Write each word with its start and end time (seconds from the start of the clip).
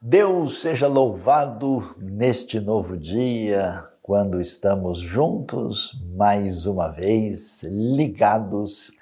Deus 0.00 0.62
seja 0.62 0.86
louvado 0.86 1.96
neste 1.98 2.60
novo 2.60 2.96
dia, 2.96 3.82
quando 4.00 4.40
estamos 4.40 5.00
juntos 5.00 6.00
mais 6.14 6.66
uma 6.66 6.86
vez, 6.86 7.64
ligados 7.64 8.92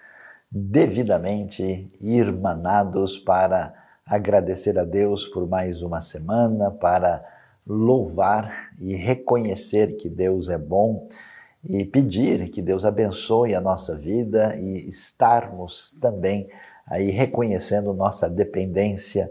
devidamente, 0.51 1.87
irmanados 2.01 3.19
para 3.19 3.75
agradecer 4.07 4.79
a 4.79 4.85
Deus 4.85 5.27
por 5.27 5.47
mais 5.47 5.83
uma 5.83 6.01
semana, 6.01 6.71
para 6.71 7.23
louvar 7.67 8.71
e 8.81 8.97
reconhecer 8.97 9.99
que 9.99 10.09
Deus 10.09 10.49
é 10.49 10.57
bom 10.57 11.07
e 11.63 11.85
pedir 11.85 12.49
que 12.49 12.63
Deus 12.63 12.87
abençoe 12.87 13.55
a 13.55 13.61
nossa 13.61 13.99
vida 13.99 14.57
e 14.57 14.89
estarmos 14.89 15.91
também 16.01 16.49
aí 16.87 17.11
reconhecendo 17.11 17.93
nossa 17.93 18.31
dependência 18.31 19.31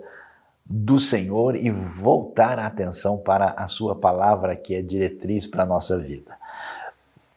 do 0.66 1.00
Senhor 1.00 1.55
e 1.55 1.70
voltar 1.70 2.58
a 2.58 2.66
atenção 2.66 3.18
para 3.18 3.52
a 3.52 3.68
sua 3.68 3.96
palavra 3.96 4.55
que 4.55 4.74
é 4.74 4.82
diretriz 4.82 5.46
para 5.46 5.64
a 5.64 5.68
nossa 5.68 5.98
vida. 6.00 6.36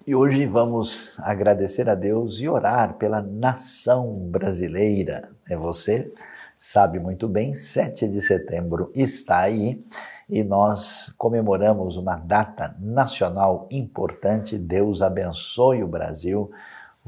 E 0.07 0.15
hoje 0.15 0.47
vamos 0.47 1.21
agradecer 1.21 1.89
a 1.91 1.95
Deus 1.95 2.41
e 2.41 2.49
orar 2.49 2.95
pela 2.95 3.21
nação 3.21 4.15
brasileira. 4.31 5.29
É 5.51 5.55
você 5.55 6.11
sabe 6.57 6.99
muito 6.99 7.29
bem, 7.29 7.55
7 7.55 8.09
de 8.09 8.21
setembro 8.23 8.91
está 8.95 9.41
aí 9.41 9.85
e 10.29 10.43
nós 10.43 11.13
comemoramos 11.19 11.97
uma 11.97 12.17
data 12.17 12.75
nacional 12.81 13.69
importante. 13.71 14.57
Deus 14.57 15.03
abençoe 15.03 15.83
o 15.83 15.89
Brasil. 15.89 16.51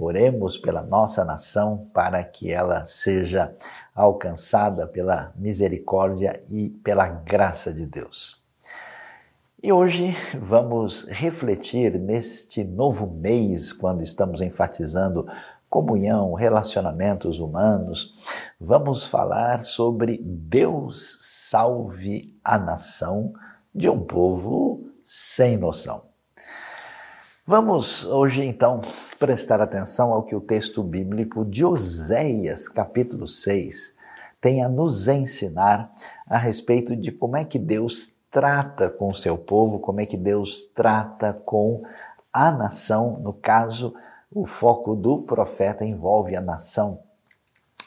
Oremos 0.03 0.57
pela 0.57 0.83
nossa 0.83 1.25
nação 1.25 1.87
para 1.93 2.25
que 2.25 2.51
ela 2.51 2.85
seja 2.85 3.55
alcançada 3.95 4.87
pela 4.87 5.33
misericórdia 5.37 6.41
e 6.49 6.71
pela 6.71 7.07
graça 7.07 7.73
de 7.73 7.87
Deus. 7.87 8.49
E 9.63 9.71
hoje 9.71 10.17
vamos 10.41 11.07
refletir 11.09 11.99
neste 11.99 12.65
novo 12.65 13.07
mês, 13.07 13.75
quando 13.75 14.03
estamos 14.03 14.41
enfatizando 14.41 15.27
comunhão, 15.69 16.33
relacionamentos 16.33 17.39
humanos, 17.39 18.15
vamos 18.59 19.05
falar 19.05 19.63
sobre 19.63 20.19
Deus 20.23 21.19
salve 21.21 22.35
a 22.43 22.59
nação 22.59 23.35
de 23.75 23.89
um 23.89 24.01
povo 24.01 24.91
sem 25.05 25.57
noção. 25.57 26.10
Vamos 27.51 28.07
hoje 28.07 28.45
então 28.45 28.81
prestar 29.19 29.61
atenção 29.61 30.13
ao 30.13 30.23
que 30.23 30.37
o 30.37 30.41
texto 30.41 30.85
bíblico 30.85 31.45
de 31.45 31.65
Oséias, 31.65 32.69
capítulo 32.69 33.27
6, 33.27 33.97
tem 34.41 34.63
a 34.63 34.69
nos 34.69 35.09
ensinar 35.09 35.93
a 36.29 36.39
respeito 36.39 36.95
de 36.95 37.11
como 37.11 37.37
é 37.37 37.45
que 37.45 37.59
Deus 37.59 38.21
trata 38.31 38.89
com 38.89 39.09
o 39.09 39.15
seu 39.17 39.37
povo, 39.37 39.81
como 39.81 40.01
é 40.01 40.07
que 40.07 40.17
Deus 40.17 40.67
trata 40.67 41.33
com 41.45 41.83
a 42.33 42.53
nação, 42.53 43.19
no 43.21 43.33
caso, 43.33 43.95
o 44.33 44.47
foco 44.47 44.95
do 44.95 45.19
profeta 45.23 45.85
envolve 45.85 46.37
a 46.37 46.41
nação 46.41 47.01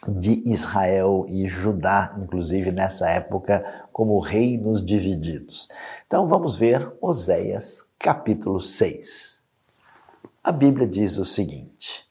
de 0.06 0.44
Israel 0.46 1.26
e 1.30 1.48
Judá, 1.48 2.14
inclusive 2.18 2.70
nessa 2.74 3.10
época, 3.10 3.64
como 3.94 4.20
reinos 4.20 4.86
divididos. 4.86 5.70
Então 6.06 6.28
vamos 6.28 6.58
ver 6.58 6.94
Oséias 7.00 7.94
capítulo 7.98 8.60
6. 8.60 9.43
A 10.44 10.52
Bíblia 10.52 10.86
diz 10.86 11.18
o 11.18 11.24
seguinte: 11.24 12.04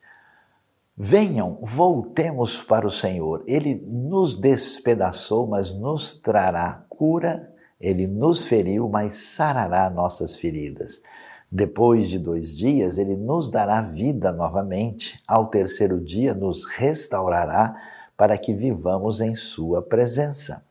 Venham, 0.97 1.58
voltemos 1.61 2.62
para 2.62 2.86
o 2.86 2.91
Senhor. 2.91 3.44
Ele 3.47 3.75
nos 3.86 4.34
despedaçou, 4.34 5.47
mas 5.47 5.75
nos 5.75 6.16
trará 6.16 6.83
cura. 6.88 7.53
Ele 7.78 8.06
nos 8.06 8.47
feriu, 8.47 8.88
mas 8.88 9.14
sarará 9.14 9.91
nossas 9.91 10.34
feridas. 10.34 11.03
Depois 11.50 12.09
de 12.09 12.19
dois 12.19 12.56
dias, 12.56 12.97
ele 12.97 13.16
nos 13.16 13.50
dará 13.50 13.82
vida 13.82 14.32
novamente. 14.32 15.22
Ao 15.28 15.48
terceiro 15.48 16.00
dia, 16.00 16.32
nos 16.32 16.65
restaurará 16.65 17.76
para 18.16 18.38
que 18.38 18.54
vivamos 18.54 19.21
em 19.21 19.34
Sua 19.34 19.82
presença. 19.82 20.65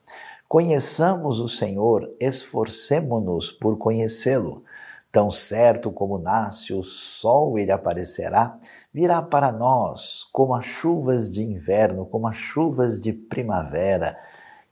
Conheçamos 0.48 1.40
o 1.40 1.48
Senhor, 1.48 2.12
esforcemo-nos 2.20 3.52
por 3.52 3.78
conhecê-lo. 3.78 4.64
Tão 5.12 5.30
certo 5.30 5.92
como 5.92 6.18
nasce 6.18 6.74
o 6.74 6.82
sol, 6.82 7.60
ele 7.60 7.72
aparecerá, 7.72 8.58
virá 8.94 9.22
para 9.22 9.52
nós 9.52 10.24
como 10.32 10.56
as 10.56 10.66
chuvas 10.66 11.32
de 11.32 11.44
inverno, 11.44 12.06
como 12.06 12.28
as 12.28 12.38
chuvas 12.38 13.00
de 13.00 13.12
primavera 13.12 14.18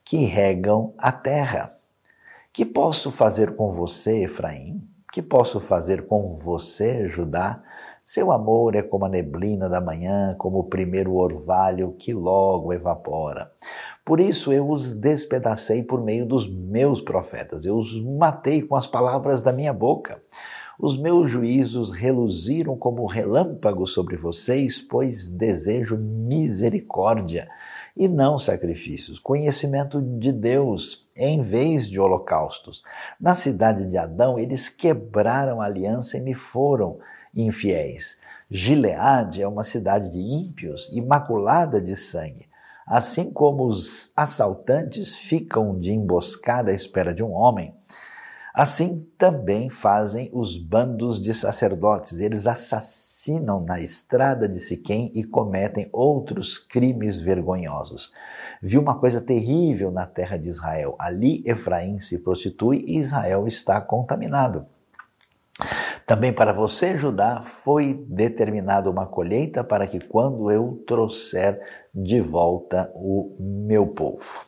que 0.06 0.24
regam 0.24 0.94
a 0.98 1.12
terra. 1.12 1.70
Que 2.54 2.66
posso 2.66 3.12
fazer 3.12 3.56
com 3.56 3.70
você, 3.70 4.24
Efraim? 4.24 4.82
Que 5.12 5.22
posso 5.22 5.60
fazer 5.60 6.08
com 6.08 6.34
você, 6.36 7.08
Judá? 7.10 7.62
Seu 8.04 8.32
amor 8.32 8.76
é 8.76 8.82
como 8.82 9.06
a 9.06 9.10
neblina 9.10 9.70
da 9.70 9.80
manhã, 9.80 10.34
como 10.38 10.60
o 10.60 10.64
primeiro 10.64 11.14
orvalho 11.16 11.94
que 12.00 12.14
logo 12.14 12.74
evapora. 12.74 13.52
Por 14.10 14.20
isso 14.20 14.52
eu 14.52 14.68
os 14.68 14.96
despedacei 14.96 15.84
por 15.84 16.02
meio 16.02 16.26
dos 16.26 16.52
meus 16.52 17.00
profetas, 17.00 17.64
eu 17.64 17.78
os 17.78 18.04
matei 18.04 18.60
com 18.64 18.76
as 18.76 18.88
palavras 18.88 19.44
da 19.44 19.54
minha 19.54 19.72
boca. 19.72 20.20
Os 20.80 21.00
meus 21.00 21.30
juízos 21.30 21.92
reluziram 21.92 22.76
como 22.76 23.06
relâmpagos 23.06 23.94
sobre 23.94 24.18
vocês, 24.18 24.82
pois 24.82 25.30
desejo 25.30 25.96
misericórdia 25.96 27.48
e 27.96 28.08
não 28.08 28.40
sacrifícios, 28.40 29.20
conhecimento 29.20 30.02
de 30.02 30.32
Deus 30.32 31.08
em 31.16 31.40
vez 31.40 31.88
de 31.88 32.00
holocaustos. 32.00 32.82
Na 33.22 33.36
cidade 33.36 33.86
de 33.86 33.96
Adão, 33.96 34.40
eles 34.40 34.70
quebraram 34.70 35.62
a 35.62 35.66
aliança 35.66 36.18
e 36.18 36.22
me 36.22 36.34
foram 36.34 36.98
infiéis. 37.36 38.20
Gileade 38.50 39.44
é 39.44 39.48
uma 39.48 39.62
cidade 39.62 40.10
de 40.10 40.18
ímpios, 40.18 40.90
imaculada 40.92 41.80
de 41.80 41.96
sangue. 41.96 42.49
Assim 42.90 43.32
como 43.32 43.68
os 43.68 44.12
assaltantes 44.18 45.16
ficam 45.16 45.78
de 45.78 45.92
emboscada 45.92 46.72
à 46.72 46.74
espera 46.74 47.14
de 47.14 47.24
um 47.24 47.34
homem, 47.34 47.72
assim 48.52 49.08
também 49.16 49.70
fazem 49.70 50.32
os 50.34 50.58
bandos 50.58 51.22
de 51.22 51.32
sacerdotes. 51.32 52.20
Eles 52.20 52.48
assassinam 52.48 53.60
na 53.60 53.80
estrada 53.80 54.50
de 54.50 54.60
Siquém 54.60 55.12
e 55.14 55.24
cometem 55.24 55.88
outros 55.94 56.58
crimes 56.58 57.22
vergonhosos. 57.22 58.12
Viu 58.60 58.82
uma 58.82 59.00
coisa 59.00 59.22
terrível 59.22 59.92
na 59.92 60.08
terra 60.08 60.38
de 60.38 60.50
Israel. 60.50 60.96
Ali 60.98 61.44
Efraim 61.46 62.00
se 62.00 62.18
prostitui 62.18 62.84
e 62.88 62.98
Israel 62.98 63.46
está 63.46 63.80
contaminado. 63.80 64.66
Também 66.10 66.34
para 66.34 66.52
você, 66.52 66.98
Judá, 66.98 67.44
foi 67.44 68.04
determinada 68.08 68.90
uma 68.90 69.06
colheita 69.06 69.64
para 69.64 69.86
que 69.86 70.00
quando 70.00 70.50
eu 70.50 70.84
trouxer 70.88 71.62
de 71.94 72.20
volta 72.20 72.92
o 72.96 73.36
meu 73.40 73.86
povo. 73.86 74.40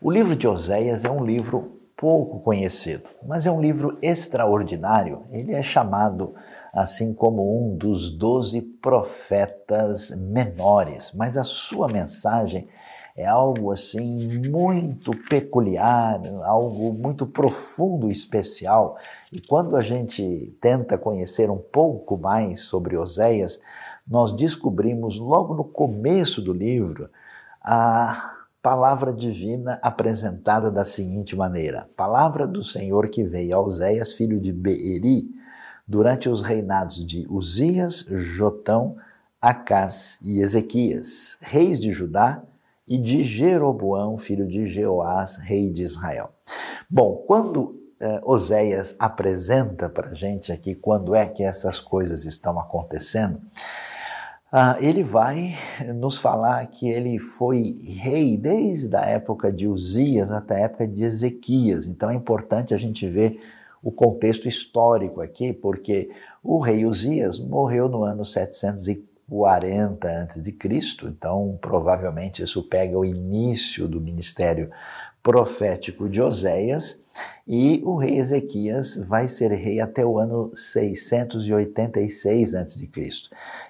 O 0.00 0.12
livro 0.12 0.36
de 0.36 0.46
Oséias 0.46 1.04
é 1.04 1.10
um 1.10 1.24
livro 1.24 1.80
pouco 1.96 2.38
conhecido, 2.38 3.02
mas 3.26 3.46
é 3.46 3.50
um 3.50 3.60
livro 3.60 3.98
extraordinário. 4.00 5.24
Ele 5.32 5.52
é 5.52 5.60
chamado 5.60 6.36
assim 6.72 7.12
como 7.12 7.42
um 7.42 7.76
dos 7.76 8.16
doze 8.16 8.62
profetas 8.62 10.16
menores, 10.16 11.10
mas 11.12 11.36
a 11.36 11.42
sua 11.42 11.88
mensagem 11.88 12.68
é 12.68 12.83
algo 13.22 13.70
assim 13.70 14.42
muito 14.48 15.12
peculiar, 15.28 16.20
algo 16.42 16.92
muito 16.92 17.26
profundo 17.26 18.08
e 18.08 18.12
especial. 18.12 18.98
E 19.32 19.40
quando 19.40 19.76
a 19.76 19.80
gente 19.80 20.56
tenta 20.60 20.98
conhecer 20.98 21.48
um 21.48 21.58
pouco 21.58 22.18
mais 22.18 22.62
sobre 22.62 22.96
Oséias, 22.96 23.60
nós 24.06 24.32
descobrimos 24.32 25.18
logo 25.18 25.54
no 25.54 25.64
começo 25.64 26.42
do 26.42 26.52
livro 26.52 27.08
a 27.62 28.40
palavra 28.60 29.12
divina 29.12 29.78
apresentada 29.80 30.70
da 30.70 30.84
seguinte 30.84 31.36
maneira: 31.36 31.88
Palavra 31.96 32.46
do 32.48 32.64
Senhor 32.64 33.08
que 33.08 33.22
veio 33.22 33.56
a 33.56 33.60
Oséias, 33.60 34.12
filho 34.14 34.40
de 34.40 34.52
Beeri, 34.52 35.30
durante 35.86 36.28
os 36.28 36.42
reinados 36.42 37.06
de 37.06 37.26
Uzias, 37.30 38.04
Jotão, 38.08 38.96
Acás 39.40 40.18
e 40.22 40.40
Ezequias, 40.40 41.38
reis 41.42 41.78
de 41.78 41.92
Judá, 41.92 42.42
e 42.86 42.98
de 42.98 43.24
Jeroboão, 43.24 44.16
filho 44.16 44.46
de 44.46 44.68
Jeoás, 44.68 45.36
rei 45.36 45.70
de 45.70 45.82
Israel. 45.82 46.30
Bom, 46.88 47.24
quando 47.26 47.80
eh, 47.98 48.20
Oséias 48.24 48.94
apresenta 48.98 49.88
para 49.88 50.10
a 50.10 50.14
gente 50.14 50.52
aqui 50.52 50.74
quando 50.74 51.14
é 51.14 51.26
que 51.26 51.42
essas 51.42 51.80
coisas 51.80 52.24
estão 52.24 52.58
acontecendo, 52.60 53.40
ah, 54.52 54.76
ele 54.80 55.02
vai 55.02 55.54
nos 55.96 56.16
falar 56.16 56.64
que 56.66 56.88
ele 56.88 57.18
foi 57.18 57.76
rei 58.00 58.36
desde 58.36 58.94
a 58.94 59.00
época 59.00 59.50
de 59.50 59.66
Uzias 59.66 60.30
até 60.30 60.56
a 60.56 60.60
época 60.66 60.86
de 60.86 61.02
Ezequias. 61.02 61.86
Então 61.86 62.10
é 62.10 62.14
importante 62.14 62.72
a 62.72 62.76
gente 62.76 63.08
ver 63.08 63.40
o 63.82 63.90
contexto 63.90 64.46
histórico 64.46 65.20
aqui, 65.20 65.52
porque 65.52 66.10
o 66.42 66.60
rei 66.60 66.86
Uzias 66.86 67.38
morreu 67.38 67.88
no 67.88 68.04
ano 68.04 68.24
740 68.24 69.13
40 69.28 70.08
a.C., 70.08 70.56
então 71.04 71.58
provavelmente 71.60 72.42
isso 72.42 72.62
pega 72.68 72.98
o 72.98 73.04
início 73.04 73.88
do 73.88 74.00
ministério 74.00 74.70
profético 75.22 76.08
de 76.08 76.20
Oséias, 76.20 77.02
e 77.46 77.82
o 77.84 77.96
rei 77.96 78.18
Ezequias 78.18 78.96
vai 79.06 79.28
ser 79.28 79.52
rei 79.52 79.80
até 79.80 80.04
o 80.04 80.18
ano 80.18 80.50
686 80.54 82.54
a.C. 82.54 82.90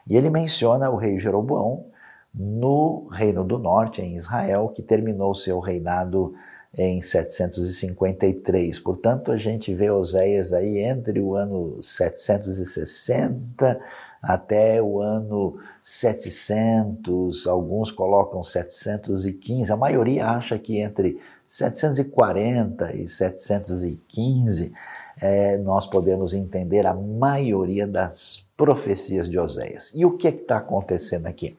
E 0.08 0.16
ele 0.16 0.30
menciona 0.30 0.90
o 0.90 0.96
rei 0.96 1.18
Jeroboão 1.18 1.86
no 2.34 3.06
Reino 3.12 3.44
do 3.44 3.58
Norte, 3.58 4.02
em 4.02 4.16
Israel, 4.16 4.72
que 4.74 4.82
terminou 4.82 5.34
seu 5.34 5.60
reinado 5.60 6.34
em 6.76 7.00
753. 7.00 8.80
Portanto, 8.80 9.30
a 9.30 9.36
gente 9.36 9.72
vê 9.72 9.90
Oséias 9.90 10.52
aí 10.52 10.78
entre 10.78 11.20
o 11.20 11.36
ano 11.36 11.80
760 11.80 13.80
até 14.24 14.82
o 14.82 15.00
ano 15.00 15.56
700, 15.82 17.46
alguns 17.46 17.90
colocam 17.90 18.42
715, 18.42 19.70
a 19.70 19.76
maioria 19.76 20.28
acha 20.28 20.58
que 20.58 20.80
entre 20.80 21.20
740 21.46 22.96
e 22.96 23.08
715 23.08 24.72
é, 25.20 25.58
nós 25.58 25.86
podemos 25.86 26.32
entender 26.32 26.86
a 26.86 26.94
maioria 26.94 27.86
das 27.86 28.44
profecias 28.56 29.28
de 29.28 29.38
Oséias. 29.38 29.92
E 29.94 30.04
o 30.04 30.16
que 30.16 30.26
é 30.26 30.30
está 30.30 30.56
acontecendo 30.56 31.26
aqui? 31.26 31.56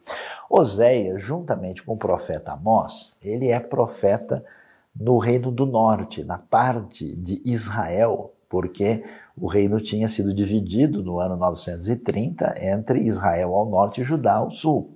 Oséias, 0.49 1.21
juntamente 1.21 1.83
com 1.83 1.93
o 1.93 1.97
profeta 1.97 2.51
Amós, 2.51 3.17
ele 3.23 3.49
é 3.49 3.59
profeta 3.59 4.43
no 4.95 5.17
reino 5.17 5.51
do 5.51 5.65
norte, 5.65 6.23
na 6.23 6.37
parte 6.37 7.15
de 7.15 7.41
Israel, 7.45 8.31
porque 8.49 9.03
o 9.37 9.47
reino 9.47 9.79
tinha 9.79 10.07
sido 10.07 10.33
dividido 10.33 11.03
no 11.03 11.19
ano 11.19 11.35
930 11.35 12.55
entre 12.61 12.99
Israel 13.01 13.53
ao 13.53 13.69
norte 13.69 14.01
e 14.01 14.03
Judá 14.03 14.35
ao 14.35 14.49
sul. 14.49 14.95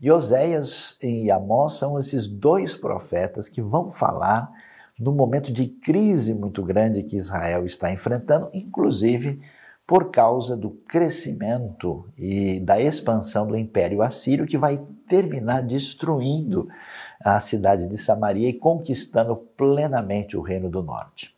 E 0.00 0.10
Oséias 0.10 0.98
e 1.02 1.30
Amós 1.30 1.74
são 1.74 1.98
esses 1.98 2.26
dois 2.26 2.74
profetas 2.74 3.48
que 3.48 3.62
vão 3.62 3.88
falar 3.88 4.50
no 4.98 5.12
momento 5.12 5.52
de 5.52 5.66
crise 5.66 6.34
muito 6.34 6.62
grande 6.62 7.02
que 7.02 7.16
Israel 7.16 7.64
está 7.64 7.92
enfrentando, 7.92 8.48
inclusive 8.52 9.40
por 9.86 10.10
causa 10.10 10.56
do 10.56 10.70
crescimento 10.70 12.08
e 12.16 12.60
da 12.60 12.80
expansão 12.80 13.46
do 13.46 13.56
Império 13.56 14.00
Assírio, 14.00 14.46
que 14.46 14.56
vai 14.56 14.80
terminar 15.08 15.62
destruindo 15.62 16.68
a 17.20 17.38
cidade 17.40 17.88
de 17.88 17.98
Samaria 17.98 18.48
e 18.48 18.54
conquistando 18.54 19.36
plenamente 19.36 20.36
o 20.36 20.40
Reino 20.40 20.70
do 20.70 20.82
Norte. 20.82 21.31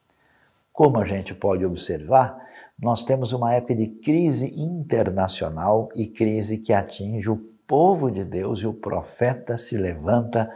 Como 0.75 0.99
a 0.99 1.07
gente 1.07 1.33
pode 1.33 1.65
observar, 1.65 2.37
nós 2.77 3.05
temos 3.05 3.33
uma 3.33 3.55
época 3.55 3.77
de 3.77 3.87
crise 3.87 4.61
internacional 4.61 5.89
e 5.95 6.09
crise 6.09 6.59
que 6.59 6.73
atinge 6.73 7.31
o 7.31 7.37
povo 7.65 8.11
de 8.11 8.25
Deus 8.25 8.59
e 8.59 8.67
o 8.67 8.75
profeta 8.75 9.57
se 9.57 9.79
levanta 9.79 10.51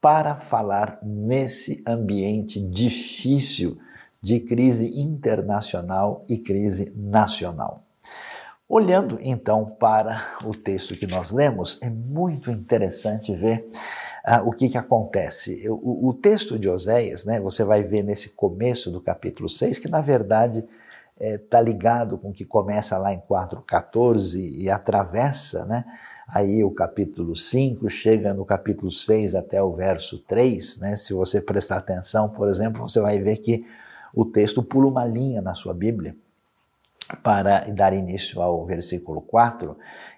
para 0.00 0.34
falar 0.34 0.98
nesse 1.04 1.84
ambiente 1.86 2.60
difícil 2.60 3.78
de 4.20 4.40
crise 4.40 5.00
internacional 5.00 6.24
e 6.28 6.38
crise 6.38 6.92
nacional. 6.96 7.84
Olhando 8.68 9.20
então 9.22 9.66
para 9.66 10.20
o 10.44 10.52
texto 10.52 10.96
que 10.96 11.06
nós 11.06 11.30
lemos, 11.30 11.78
é 11.80 11.88
muito 11.88 12.50
interessante 12.50 13.32
ver 13.32 13.70
ah, 14.24 14.42
o 14.42 14.52
que, 14.52 14.68
que 14.68 14.78
acontece. 14.78 15.68
O, 15.68 16.08
o, 16.08 16.14
texto 16.14 16.58
de 16.58 16.68
Oséias, 16.68 17.24
né, 17.24 17.40
você 17.40 17.64
vai 17.64 17.82
ver 17.82 18.02
nesse 18.02 18.30
começo 18.30 18.90
do 18.90 19.00
capítulo 19.00 19.48
6, 19.48 19.78
que 19.78 19.88
na 19.88 20.00
verdade 20.00 20.64
está 21.18 21.58
é, 21.58 21.62
ligado 21.62 22.18
com 22.18 22.30
o 22.30 22.32
que 22.32 22.44
começa 22.44 22.96
lá 22.98 23.12
em 23.12 23.20
4,14 23.20 24.36
e 24.56 24.70
atravessa 24.70 25.66
né, 25.66 25.84
aí 26.28 26.62
o 26.64 26.70
capítulo 26.70 27.34
5, 27.36 27.88
chega 27.88 28.32
no 28.34 28.44
capítulo 28.44 28.90
6 28.90 29.34
até 29.34 29.62
o 29.62 29.72
verso 29.72 30.18
3. 30.20 30.78
Né, 30.78 30.96
se 30.96 31.12
você 31.12 31.40
prestar 31.40 31.78
atenção, 31.78 32.28
por 32.28 32.48
exemplo, 32.48 32.82
você 32.82 33.00
vai 33.00 33.20
ver 33.20 33.38
que 33.38 33.64
o 34.14 34.24
texto 34.24 34.62
pula 34.62 34.88
uma 34.88 35.04
linha 35.04 35.40
na 35.40 35.54
sua 35.54 35.72
Bíblia 35.72 36.14
para 37.22 37.60
dar 37.72 37.92
início 37.92 38.40
ao 38.40 38.64
versículo 38.64 39.20
4, 39.20 39.76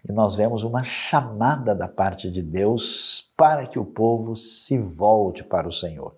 e 0.08 0.12
nós 0.12 0.36
vemos 0.36 0.62
uma 0.62 0.82
chamada 0.82 1.74
da 1.74 1.88
parte 1.88 2.30
de 2.30 2.42
Deus 2.42 3.32
para 3.36 3.66
que 3.66 3.78
o 3.78 3.84
povo 3.84 4.36
se 4.36 4.78
volte 4.78 5.44
para 5.44 5.68
o 5.68 5.72
Senhor. 5.72 6.14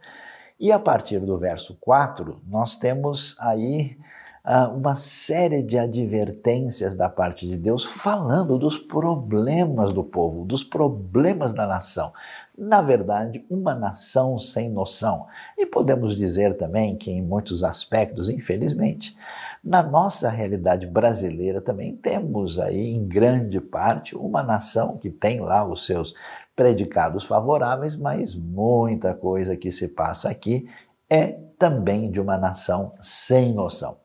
E 0.59 0.71
a 0.73 0.79
partir 0.79 1.21
do 1.21 1.39
verso 1.39 1.77
4, 1.81 2.41
nós 2.47 2.77
temos 2.77 3.37
aí 3.41 3.99
uh, 4.45 4.75
uma 4.77 4.95
série 4.95 5.63
de 5.63 5.79
advertências 5.79 6.95
da 6.95 7.09
parte 7.09 7.47
de 7.47 7.57
Deus 7.57 7.85
falando 7.85 8.59
dos 8.59 8.79
problemas 8.79 9.93
do 9.93 10.05
povo, 10.05 10.45
dos 10.45 10.63
problemas 10.63 11.53
da 11.53 11.67
nação. 11.67 12.13
Na 12.57 12.81
verdade, 12.81 13.45
uma 13.51 13.75
nação 13.75 14.39
sem 14.39 14.69
noção. 14.69 15.27
E 15.59 15.67
podemos 15.67 16.15
dizer 16.15 16.57
também 16.57 16.97
que, 16.97 17.11
em 17.11 17.21
muitos 17.21 17.65
aspectos, 17.65 18.31
infelizmente, 18.31 19.17
na 19.65 19.83
nossa 19.83 20.29
realidade 20.29 20.87
brasileira 20.87 21.61
também 21.61 21.97
temos 21.97 22.59
aí, 22.59 22.91
em 22.91 23.09
grande 23.09 23.61
parte, 23.61 24.15
uma 24.15 24.43
nação 24.43 24.99
que 24.99 25.09
tem 25.09 25.41
lá 25.41 25.65
os 25.65 25.87
seus 25.87 26.15
predicados 26.55 27.25
favoráveis, 27.25 27.97
mas 27.97 28.35
muita 28.35 29.15
coisa 29.15 29.57
que 29.57 29.71
se 29.71 29.89
passa 29.89 30.29
aqui 30.29 30.69
é 31.09 31.29
também 31.59 32.11
de 32.11 32.21
uma 32.21 32.37
nação 32.37 32.93
sem 33.01 33.55
noção. 33.55 33.97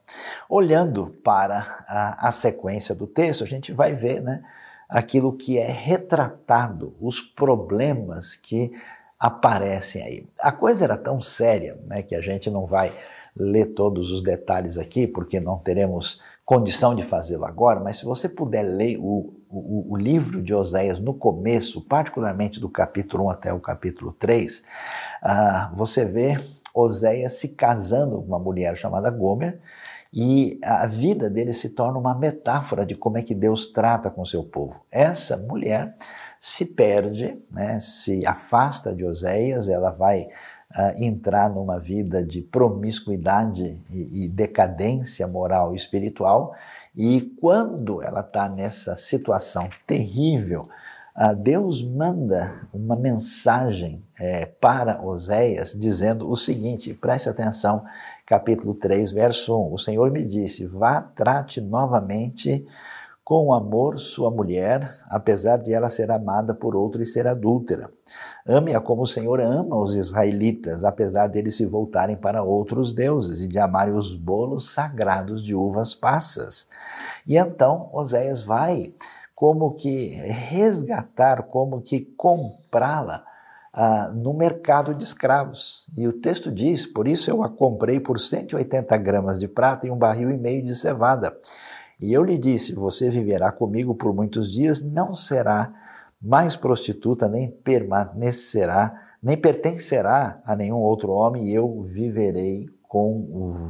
Olhando 0.48 1.08
para 1.24 1.84
a, 1.88 2.30
a 2.30 2.32
sequência 2.32 2.96
do 2.96 3.06
texto, 3.06 3.44
a 3.44 3.48
gente 3.48 3.74
vai 3.74 3.94
ver 3.94 4.22
né, 4.22 4.42
aquilo 4.88 5.36
que 5.36 5.58
é 5.58 5.70
retratado, 5.70 6.96
os 7.02 7.20
problemas 7.20 8.36
que 8.36 8.72
aparecem 9.20 10.02
aí. 10.02 10.30
A 10.40 10.54
coisa 10.54 10.86
era 10.86 10.98
tão 10.98 11.20
séria 11.20 11.78
né, 11.86 12.02
que 12.02 12.16
a 12.16 12.22
gente 12.22 12.50
não 12.50 12.66
vai 12.66 12.98
ler 13.40 13.74
todos 13.74 14.12
os 14.12 14.22
detalhes 14.22 14.78
aqui, 14.78 15.08
porque 15.08 15.40
não 15.40 15.58
teremos 15.58 16.22
condição 16.44 16.96
de 16.96 17.04
fazê-lo 17.04 17.46
agora, 17.46 17.80
mas 17.80 17.98
se 17.98 18.06
você 18.06 18.28
puder 18.28 18.64
ler 18.64 18.98
o, 19.00 19.34
o, 19.48 19.94
o, 19.94 19.96
livro 19.96 20.42
de 20.42 20.52
Oséias 20.52 21.00
no 21.00 21.14
começo, 21.14 21.82
particularmente 21.82 22.60
do 22.60 22.68
capítulo 22.68 23.26
1 23.26 23.30
até 23.30 23.54
o 23.54 23.60
capítulo 23.60 24.12
3, 24.14 24.60
uh, 24.60 24.64
ah, 25.22 25.72
você 25.76 26.06
vê 26.06 26.40
Oséias 26.74 27.34
se 27.34 27.50
casando 27.50 28.20
com 28.20 28.28
uma 28.28 28.40
mulher 28.40 28.76
chamada 28.76 29.12
Gomer, 29.12 29.62
e 30.12 30.60
a 30.64 30.88
vida 30.88 31.30
dele 31.30 31.54
se 31.54 31.70
torna 31.70 32.00
uma 32.00 32.16
metáfora 32.16 32.84
de 32.84 32.96
como 32.96 33.20
é 33.20 33.22
que 33.22 33.36
Deus 33.36 33.68
trata 33.68 34.10
com 34.10 34.26
seu 34.26 34.44
povo. 34.44 34.84
Essa 34.92 35.38
mulher 35.38 35.96
se 36.40 36.66
perde, 36.66 37.38
né, 37.52 37.80
se 37.80 38.26
afasta 38.26 38.92
de 38.92 39.06
Oséias, 39.06 39.70
ela 39.70 39.92
vai 39.92 40.28
uh, 40.78 41.04
entrar 41.04 41.50
numa 41.50 41.80
vida 41.80 42.24
de 42.24 42.42
promiscuidade 42.42 43.82
e, 43.90 44.26
e 44.26 44.30
decadência 44.30 45.28
moral 45.28 45.74
e 45.74 45.76
espiritual, 45.76 46.54
e 46.96 47.22
quando 47.40 48.02
ela 48.02 48.22
está 48.22 48.50
nessa 48.50 48.96
situação 48.96 49.70
terrível, 49.88 50.68
uh, 51.16 51.36
Deus 51.36 51.84
manda 51.84 52.68
uma 52.74 52.96
mensagem 52.96 54.04
é, 54.20 54.46
para 54.46 55.02
Oséias 55.02 55.74
dizendo 55.74 56.30
o 56.30 56.36
seguinte: 56.36 56.94
preste 56.94 57.30
atenção, 57.30 57.84
capítulo 58.26 58.74
3, 58.74 59.12
verso 59.12 59.58
1. 59.58 59.74
O 59.74 59.78
Senhor 59.78 60.12
me 60.12 60.26
disse: 60.26 60.66
vá, 60.66 61.02
trate 61.02 61.62
novamente 61.62 62.66
com 63.30 63.54
amor 63.54 64.00
sua 64.00 64.32
mulher, 64.32 64.82
apesar 65.08 65.58
de 65.58 65.72
ela 65.72 65.88
ser 65.88 66.10
amada 66.10 66.52
por 66.52 66.76
outro 66.76 67.00
e 67.00 67.06
ser 67.06 67.28
adúltera. 67.28 67.88
Ame-a 68.44 68.82
como 68.82 69.04
o 69.04 69.06
Senhor 69.06 69.40
ama 69.40 69.76
os 69.76 69.94
israelitas, 69.94 70.84
apesar 70.84 71.28
de 71.28 71.38
eles 71.38 71.56
se 71.56 71.64
voltarem 71.64 72.18
para 72.18 72.42
outros 72.42 72.92
deuses 72.92 73.42
e 73.42 73.48
de 73.48 73.60
amarem 73.60 73.94
os 73.94 74.16
bolos 74.16 74.72
sagrados 74.72 75.44
de 75.44 75.54
uvas 75.54 75.94
passas. 75.94 76.70
E 77.28 77.38
então 77.38 77.92
Oséias 77.94 78.42
vai 78.42 78.96
como 79.36 79.76
que 79.76 80.08
resgatar, 80.50 81.44
como 81.44 81.82
que 81.82 82.02
comprá-la 82.18 83.24
ah, 83.72 84.12
no 84.12 84.34
mercado 84.34 84.96
de 84.96 85.04
escravos. 85.04 85.88
E 85.96 86.08
o 86.08 86.14
texto 86.14 86.52
diz: 86.52 86.88
Por 86.88 87.08
isso 87.08 87.30
eu 87.30 87.44
a 87.44 87.50
comprei 87.50 88.00
por 88.00 88.20
180 88.20 88.98
gramas 88.98 89.40
de 89.40 89.48
prata 89.48 89.86
e 89.86 89.92
um 89.92 89.98
barril 89.98 90.32
e 90.32 90.38
meio 90.38 90.64
de 90.64 90.76
cevada. 90.76 91.38
E 92.00 92.14
eu 92.14 92.24
lhe 92.24 92.38
disse: 92.38 92.74
Você 92.74 93.10
viverá 93.10 93.52
comigo 93.52 93.94
por 93.94 94.14
muitos 94.14 94.52
dias, 94.52 94.82
não 94.82 95.14
será 95.14 95.74
mais 96.22 96.56
prostituta, 96.56 97.28
nem 97.28 97.50
permanecerá, 97.50 98.94
nem 99.22 99.38
pertencerá 99.38 100.42
a 100.46 100.56
nenhum 100.56 100.78
outro 100.78 101.12
homem, 101.12 101.50
e 101.50 101.54
eu 101.56 101.82
viverei 101.82 102.68
com 102.84 103.28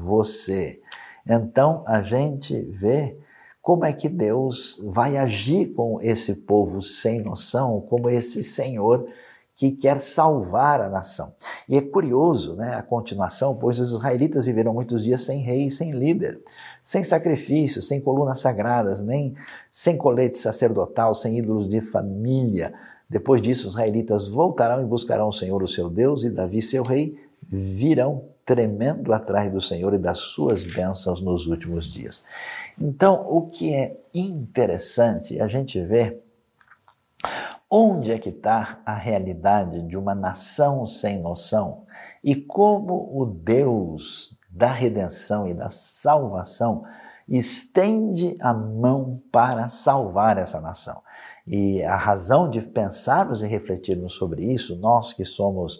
você. 0.08 0.80
Então 1.28 1.84
a 1.88 2.02
gente 2.02 2.60
vê 2.72 3.18
como 3.62 3.86
é 3.86 3.94
que 3.94 4.10
Deus 4.10 4.82
vai 4.88 5.18
agir 5.18 5.74
com 5.74 6.00
esse 6.02 6.34
povo 6.36 6.82
sem 6.82 7.22
noção, 7.22 7.82
como 7.82 8.10
esse 8.10 8.42
Senhor 8.42 9.08
que 9.60 9.74
quer 9.74 10.00
salvar 10.00 10.80
a 10.80 10.88
nação. 10.88 11.34
E 11.68 11.76
é 11.76 11.82
curioso 11.82 12.56
né, 12.56 12.76
a 12.76 12.82
continuação, 12.82 13.54
pois 13.54 13.78
os 13.78 13.92
israelitas 13.92 14.46
viveram 14.46 14.74
muitos 14.74 15.04
dias 15.04 15.26
sem 15.26 15.42
rei, 15.42 15.70
sem 15.70 15.92
líder, 15.92 16.40
sem 16.82 17.04
sacrifício, 17.04 17.82
sem 17.82 18.00
colunas 18.00 18.40
sagradas, 18.40 19.04
nem 19.04 19.36
sem 19.70 19.98
colete 19.98 20.38
sacerdotal, 20.38 21.14
sem 21.14 21.38
ídolos 21.40 21.68
de 21.68 21.82
família. 21.82 22.74
Depois 23.10 23.42
disso, 23.42 23.68
os 23.68 23.74
israelitas 23.74 24.30
voltarão 24.30 24.82
e 24.82 24.86
buscarão 24.86 25.28
o 25.28 25.34
Senhor, 25.34 25.62
o 25.62 25.68
seu 25.68 25.90
Deus, 25.90 26.24
e 26.24 26.30
Davi, 26.30 26.62
seu 26.62 26.82
rei, 26.82 27.20
virão 27.44 28.30
tremendo 28.46 29.12
atrás 29.12 29.52
do 29.52 29.60
Senhor 29.60 29.94
e 29.94 30.00
das 30.00 30.20
suas 30.20 30.64
bênçãos 30.64 31.20
nos 31.20 31.48
últimos 31.48 31.92
dias. 31.92 32.24
Então, 32.80 33.28
o 33.30 33.50
que 33.50 33.74
é 33.74 33.98
interessante 34.14 35.42
a 35.42 35.50
gente 35.50 35.82
ver 35.84 36.24
Onde 37.72 38.12
é 38.12 38.18
que 38.18 38.30
está 38.30 38.82
a 38.84 38.96
realidade 38.96 39.84
de 39.84 39.96
uma 39.96 40.16
nação 40.16 40.88
sem 40.88 41.22
noção 41.22 41.84
e 42.24 42.36
como 42.36 43.12
o 43.14 43.28
Deus 43.28 44.40
da 44.50 44.72
redenção 44.72 45.48
e 45.48 45.54
da 45.54 45.70
salvação 45.70 46.84
estende 47.28 48.36
a 48.42 48.56
mão 48.56 49.22
para 49.32 49.70
salvar 49.70 50.40
essa 50.40 50.60
nação? 50.60 51.00
E 51.46 51.84
a 51.84 51.96
razão 51.96 52.50
de 52.50 52.60
pensarmos 52.60 53.44
e 53.44 53.48
refletirmos 53.48 54.14
sobre 54.14 54.52
isso, 54.52 54.76
nós 54.78 55.14
que 55.14 55.24
somos 55.24 55.80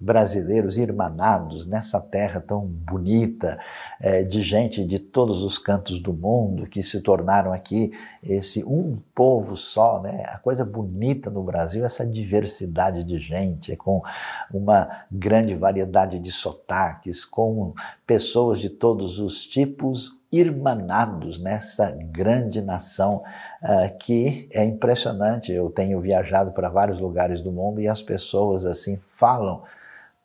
brasileiros 0.00 0.78
irmanados 0.78 1.66
nessa 1.66 2.00
terra 2.00 2.40
tão 2.40 2.64
bonita, 2.64 3.60
é, 4.00 4.24
de 4.24 4.40
gente 4.40 4.82
de 4.82 4.98
todos 4.98 5.42
os 5.42 5.58
cantos 5.58 6.00
do 6.00 6.14
mundo 6.14 6.64
que 6.64 6.82
se 6.82 7.02
tornaram 7.02 7.52
aqui 7.52 7.92
esse 8.22 8.64
um 8.64 8.96
povo 9.14 9.56
só, 9.58 10.00
né? 10.00 10.24
A 10.28 10.38
coisa 10.38 10.64
bonita 10.64 11.28
no 11.28 11.42
Brasil 11.42 11.82
é 11.82 11.86
essa 11.86 12.06
diversidade 12.06 13.04
de 13.04 13.18
gente, 13.18 13.76
com 13.76 14.02
uma 14.50 15.04
grande 15.12 15.54
variedade 15.54 16.18
de 16.18 16.32
sotaques, 16.32 17.24
com 17.24 17.74
pessoas 18.06 18.58
de 18.58 18.70
todos 18.70 19.18
os 19.18 19.46
tipos 19.46 20.18
irmanados 20.32 21.40
nessa 21.40 21.90
grande 21.90 22.62
nação 22.62 23.22
uh, 23.62 23.98
que 23.98 24.48
é 24.52 24.64
impressionante. 24.64 25.52
Eu 25.52 25.68
tenho 25.68 26.00
viajado 26.00 26.52
para 26.52 26.68
vários 26.68 27.00
lugares 27.00 27.42
do 27.42 27.52
mundo 27.52 27.80
e 27.80 27.88
as 27.88 28.00
pessoas 28.00 28.64
assim 28.64 28.96
falam 28.96 29.62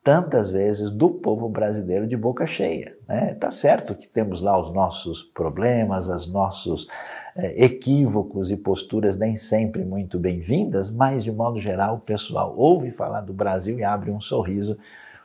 tantas 0.05 0.51
vezes 0.51 0.91
do 0.91 1.09
povo 1.09 1.49
brasileiro 1.49 2.05
de 2.05 2.15
boca 2.15 2.45
cheia. 2.45 2.95
Né? 3.07 3.33
Tá 3.33 3.49
certo 3.49 3.95
que 3.95 4.07
temos 4.07 4.39
lá 4.39 4.55
os 4.61 4.71
nossos 4.71 5.23
problemas, 5.23 6.07
os 6.07 6.31
nossos 6.31 6.87
é, 7.35 7.65
equívocos 7.65 8.51
e 8.51 8.55
posturas 8.55 9.17
nem 9.17 9.35
sempre 9.35 9.83
muito 9.83 10.19
bem-vindas, 10.19 10.91
mas 10.91 11.23
de 11.23 11.31
modo 11.31 11.59
geral 11.59 11.95
o 11.95 12.01
pessoal 12.01 12.53
ouve 12.55 12.91
falar 12.91 13.21
do 13.21 13.33
Brasil 13.33 13.79
e 13.79 13.83
abre 13.83 14.11
um 14.11 14.21
sorriso, 14.21 14.77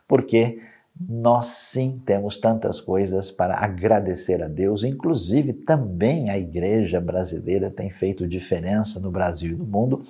porque 0.07 0.59
nós 0.99 1.45
sim 1.45 2.01
temos 2.03 2.37
tantas 2.37 2.81
coisas 2.81 3.29
para 3.29 3.63
agradecer 3.63 4.41
a 4.41 4.47
Deus, 4.47 4.83
inclusive 4.83 5.53
também 5.53 6.31
a 6.31 6.39
igreja 6.39 6.99
brasileira 6.99 7.69
tem 7.69 7.91
feito 7.91 8.27
diferença 8.27 8.99
no 8.99 9.11
Brasil 9.11 9.51
e 9.51 9.55
no 9.55 9.65
mundo, 9.65 10.01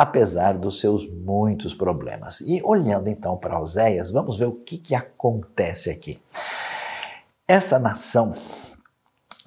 apesar 0.00 0.56
dos 0.56 0.80
seus 0.80 1.06
muitos 1.06 1.74
problemas. 1.74 2.40
E 2.40 2.62
olhando 2.64 3.10
então 3.10 3.36
para 3.36 3.60
Oséias, 3.60 4.10
vamos 4.10 4.38
ver 4.38 4.46
o 4.46 4.54
que, 4.54 4.78
que 4.78 4.94
acontece 4.94 5.90
aqui. 5.90 6.18
Essa 7.46 7.78
nação 7.78 8.34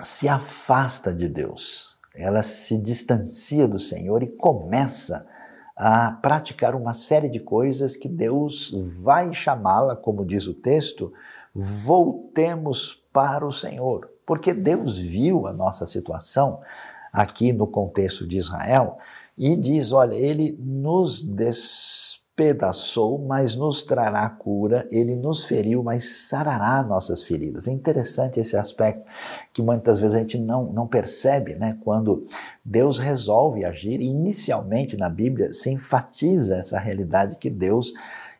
se 0.03 0.29
afasta 0.29 1.11
de 1.11 1.27
Deus, 1.27 1.99
ela 2.13 2.43
se 2.43 2.77
distancia 2.77 3.67
do 3.67 3.79
Senhor 3.79 4.21
e 4.21 4.27
começa 4.27 5.27
a 5.75 6.11
praticar 6.21 6.75
uma 6.75 6.93
série 6.93 7.29
de 7.29 7.39
coisas 7.39 7.95
que 7.95 8.07
Deus 8.07 8.71
vai 9.03 9.33
chamá-la, 9.33 9.95
como 9.95 10.23
diz 10.23 10.45
o 10.45 10.53
texto, 10.53 11.11
voltemos 11.51 13.03
para 13.11 13.43
o 13.43 13.51
Senhor. 13.51 14.07
Porque 14.23 14.53
Deus 14.53 14.99
viu 14.99 15.47
a 15.47 15.53
nossa 15.53 15.87
situação 15.87 16.61
aqui 17.11 17.51
no 17.51 17.65
contexto 17.65 18.27
de 18.27 18.37
Israel 18.37 18.99
e 19.37 19.55
diz: 19.55 19.91
olha, 19.91 20.15
ele 20.15 20.57
nos 20.59 21.21
despedaçou, 21.23 23.19
mas 23.19 23.55
nos 23.55 23.83
trará 23.83 24.29
cura, 24.29 24.87
ele 24.91 25.15
nos 25.15 25.45
feriu, 25.45 25.83
mas 25.83 26.27
sarará 26.27 26.83
nossas 26.83 27.23
feridas. 27.23 27.67
É 27.67 27.71
interessante 27.71 28.39
esse 28.39 28.57
aspecto 28.57 29.03
que 29.53 29.61
muitas 29.61 29.99
vezes 29.99 30.15
a 30.15 30.19
gente 30.19 30.37
não, 30.39 30.71
não 30.71 30.87
percebe, 30.87 31.55
né? 31.55 31.77
Quando 31.83 32.23
Deus 32.63 32.99
resolve 32.99 33.65
agir, 33.65 34.01
inicialmente 34.01 34.97
na 34.97 35.09
Bíblia 35.09 35.53
se 35.53 35.69
enfatiza 35.69 36.57
essa 36.57 36.79
realidade 36.79 37.37
que 37.37 37.49
Deus 37.49 37.93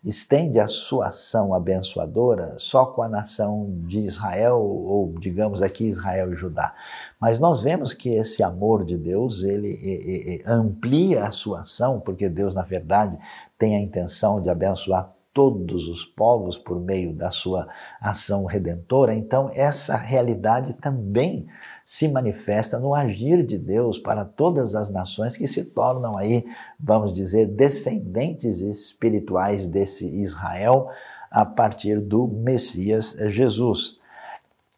estende 0.03 0.59
a 0.59 0.67
sua 0.67 1.07
ação 1.07 1.53
abençoadora 1.53 2.55
só 2.57 2.85
com 2.85 3.01
a 3.01 3.07
nação 3.07 3.73
de 3.87 3.99
Israel, 3.99 4.59
ou 4.59 5.13
digamos 5.17 5.61
aqui 5.61 5.85
Israel 5.85 6.33
e 6.33 6.35
Judá. 6.35 6.73
Mas 7.19 7.39
nós 7.39 7.61
vemos 7.61 7.93
que 7.93 8.09
esse 8.09 8.43
amor 8.43 8.83
de 8.83 8.97
Deus, 8.97 9.43
ele, 9.43 10.43
amplia 10.45 11.25
a 11.25 11.31
sua 11.31 11.61
ação, 11.61 12.01
porque 12.01 12.27
Deus, 12.27 12.53
na 12.53 12.63
verdade, 12.63 13.17
tem 13.57 13.77
a 13.77 13.81
intenção 13.81 14.41
de 14.41 14.49
abençoar 14.49 15.13
todos 15.33 15.87
os 15.87 16.05
povos 16.05 16.57
por 16.57 16.79
meio 16.79 17.13
da 17.15 17.31
sua 17.31 17.67
ação 17.99 18.45
redentora. 18.45 19.15
Então, 19.15 19.49
essa 19.53 19.95
realidade 19.95 20.73
também 20.75 21.47
se 21.85 22.07
manifesta 22.07 22.79
no 22.79 22.95
agir 22.95 23.43
de 23.43 23.57
Deus 23.57 23.99
para 23.99 24.23
todas 24.23 24.75
as 24.75 24.89
nações 24.89 25.35
que 25.35 25.47
se 25.47 25.65
tornam 25.65 26.17
aí, 26.17 26.45
vamos 26.79 27.11
dizer, 27.13 27.47
descendentes 27.47 28.61
espirituais 28.61 29.67
desse 29.67 30.05
Israel 30.21 30.89
a 31.29 31.45
partir 31.45 31.99
do 31.99 32.27
Messias 32.27 33.15
Jesus. 33.27 33.97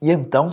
E 0.01 0.11
então, 0.11 0.51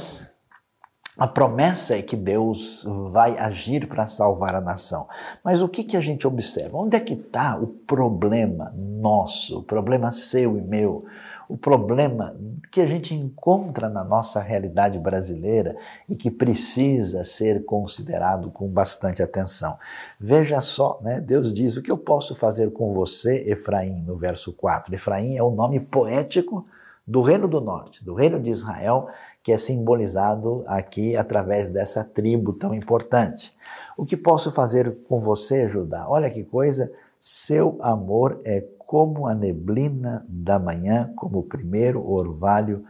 a 1.17 1.27
promessa 1.29 1.97
é 1.97 2.03
que 2.03 2.17
Deus 2.17 2.85
vai 3.13 3.39
agir 3.39 3.87
para 3.87 4.07
salvar 4.07 4.55
a 4.55 4.61
nação. 4.61 5.07
Mas 5.45 5.61
o 5.61 5.69
que, 5.69 5.85
que 5.85 5.97
a 5.97 6.01
gente 6.01 6.27
observa? 6.27 6.79
Onde 6.79 6.97
é 6.97 7.01
que 7.01 7.13
está 7.13 7.57
o 7.57 7.67
problema 7.67 8.75
nosso, 8.77 9.59
o 9.59 9.63
problema 9.63 10.11
seu 10.11 10.57
e 10.57 10.63
meu? 10.63 11.05
O 11.49 11.57
problema 11.57 12.37
que 12.71 12.81
a 12.81 12.87
gente 12.87 13.15
encontra 13.15 13.89
na 13.89 14.03
nossa 14.03 14.41
realidade 14.41 14.99
brasileira 14.99 15.77
e 16.09 16.17
que 16.17 16.31
precisa 16.31 17.25
ser 17.25 17.65
considerado 17.65 18.51
com 18.51 18.69
bastante 18.69 19.23
atenção. 19.23 19.79
Veja 20.19 20.61
só, 20.61 20.99
né? 21.03 21.21
Deus 21.21 21.53
diz: 21.53 21.77
O 21.77 21.83
que 21.83 21.91
eu 21.91 21.99
posso 21.99 22.35
fazer 22.35 22.73
com 22.73 22.93
você, 22.93 23.45
Efraim, 23.47 24.03
no 24.03 24.17
verso 24.17 24.53
4? 24.53 24.95
Efraim 24.95 25.37
é 25.37 25.43
o 25.43 25.51
nome 25.51 25.81
poético 25.81 26.67
do 27.07 27.21
Reino 27.21 27.49
do 27.49 27.61
Norte, 27.61 28.05
do 28.05 28.15
Reino 28.15 28.41
de 28.41 28.51
Israel, 28.51 29.09
que 29.43 29.53
é 29.53 29.59
simbolizado 29.59 30.63
aqui 30.67 31.17
através 31.17 31.69
dessa 31.69 32.05
tribo 32.05 32.53
tão 32.53 32.75
importante. 32.75 33.57
O 33.97 34.05
que 34.05 34.17
posso 34.17 34.51
fazer 34.51 34.97
com 35.09 35.19
você, 35.19 35.69
Judá? 35.69 36.07
Olha 36.09 36.31
que 36.31 36.45
coisa, 36.45 36.93
seu 37.19 37.79
amor 37.81 38.41
é 38.45 38.65
como 38.93 39.27
a 39.27 39.35
neblina 39.35 40.23
da 40.29 40.59
manhã, 40.59 41.11
como 41.17 41.39
o 41.39 41.43
primeiro 41.43 42.07
orvalho 42.07 42.85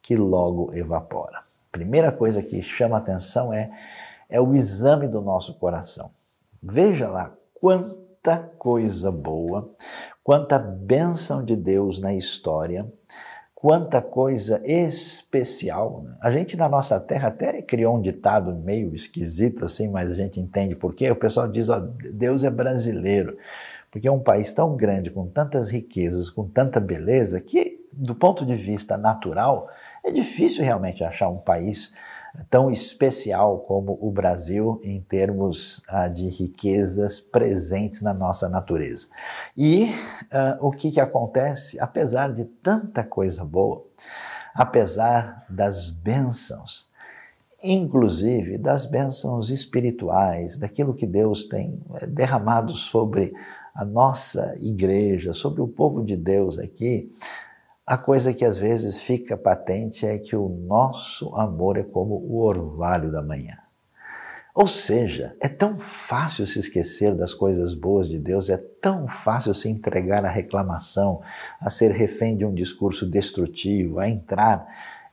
que 0.00 0.14
logo 0.14 0.72
evapora. 0.72 1.40
Primeira 1.72 2.12
coisa 2.12 2.40
que 2.40 2.62
chama 2.62 2.96
atenção 2.96 3.52
é, 3.52 3.68
é 4.30 4.40
o 4.40 4.54
exame 4.54 5.08
do 5.08 5.20
nosso 5.20 5.54
coração. 5.54 6.12
Veja 6.62 7.08
lá 7.08 7.34
quanta 7.60 8.52
coisa 8.56 9.10
boa, 9.10 9.68
quanta 10.22 10.60
bênção 10.60 11.44
de 11.44 11.56
Deus 11.56 11.98
na 11.98 12.14
história, 12.14 12.86
quanta 13.52 14.00
coisa 14.00 14.62
especial. 14.64 16.02
Né? 16.04 16.16
A 16.20 16.30
gente 16.30 16.56
na 16.56 16.68
nossa 16.68 17.00
terra 17.00 17.30
até 17.30 17.62
criou 17.62 17.96
um 17.96 18.00
ditado 18.00 18.54
meio 18.54 18.94
esquisito 18.94 19.64
assim, 19.64 19.90
mas 19.90 20.12
a 20.12 20.14
gente 20.14 20.38
entende 20.38 20.76
por 20.76 20.94
quê. 20.94 21.10
O 21.10 21.16
pessoal 21.16 21.48
diz, 21.48 21.68
ó, 21.68 21.80
Deus 22.12 22.44
é 22.44 22.50
brasileiro. 22.50 23.36
Porque 23.90 24.08
é 24.08 24.12
um 24.12 24.20
país 24.20 24.52
tão 24.52 24.76
grande, 24.76 25.10
com 25.10 25.26
tantas 25.26 25.70
riquezas, 25.70 26.30
com 26.30 26.46
tanta 26.46 26.78
beleza, 26.78 27.40
que, 27.40 27.80
do 27.92 28.14
ponto 28.14 28.44
de 28.44 28.54
vista 28.54 28.96
natural, 28.98 29.68
é 30.04 30.10
difícil 30.10 30.64
realmente 30.64 31.02
achar 31.02 31.28
um 31.28 31.38
país 31.38 31.94
tão 32.50 32.70
especial 32.70 33.60
como 33.60 33.98
o 34.00 34.10
Brasil 34.10 34.80
em 34.82 35.00
termos 35.00 35.82
ah, 35.88 36.08
de 36.08 36.28
riquezas 36.28 37.18
presentes 37.18 38.02
na 38.02 38.12
nossa 38.12 38.48
natureza. 38.48 39.08
E 39.56 39.88
ah, 40.30 40.58
o 40.60 40.70
que, 40.70 40.90
que 40.90 41.00
acontece? 41.00 41.80
Apesar 41.80 42.32
de 42.32 42.44
tanta 42.44 43.02
coisa 43.02 43.44
boa, 43.44 43.84
apesar 44.54 45.44
das 45.48 45.90
bênçãos, 45.90 46.88
inclusive 47.62 48.58
das 48.58 48.84
bênçãos 48.84 49.50
espirituais, 49.50 50.58
daquilo 50.58 50.94
que 50.94 51.06
Deus 51.06 51.44
tem 51.44 51.80
eh, 51.94 52.06
derramado 52.06 52.72
sobre 52.74 53.34
a 53.74 53.84
nossa 53.84 54.56
igreja, 54.60 55.32
sobre 55.32 55.60
o 55.60 55.68
povo 55.68 56.04
de 56.04 56.16
Deus 56.16 56.58
aqui, 56.58 57.10
a 57.86 57.96
coisa 57.96 58.34
que 58.34 58.44
às 58.44 58.58
vezes 58.58 59.00
fica 59.00 59.36
patente 59.36 60.04
é 60.04 60.18
que 60.18 60.36
o 60.36 60.48
nosso 60.48 61.34
amor 61.34 61.78
é 61.78 61.82
como 61.82 62.16
o 62.16 62.38
orvalho 62.44 63.10
da 63.10 63.22
manhã. 63.22 63.56
Ou 64.54 64.66
seja, 64.66 65.36
é 65.40 65.46
tão 65.46 65.76
fácil 65.78 66.44
se 66.44 66.58
esquecer 66.58 67.14
das 67.14 67.32
coisas 67.32 67.74
boas 67.74 68.08
de 68.08 68.18
Deus, 68.18 68.50
é 68.50 68.56
tão 68.56 69.06
fácil 69.06 69.54
se 69.54 69.68
entregar 69.68 70.24
à 70.24 70.28
reclamação, 70.28 71.22
a 71.60 71.70
ser 71.70 71.92
refém 71.92 72.36
de 72.36 72.44
um 72.44 72.52
discurso 72.52 73.08
destrutivo, 73.08 74.00
a 74.00 74.08
entrar 74.08 74.66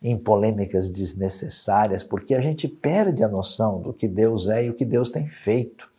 em 0.08 0.18
polêmicas 0.18 0.90
desnecessárias, 0.90 2.04
porque 2.04 2.36
a 2.36 2.42
gente 2.42 2.68
perde 2.68 3.24
a 3.24 3.28
noção 3.28 3.82
do 3.82 3.92
que 3.92 4.08
Deus 4.08 4.48
é 4.48 4.66
e 4.66 4.70
o 4.70 4.76
que 4.76 4.86
Deus 4.86 5.10
tem 5.10 5.28
feito. 5.28 5.90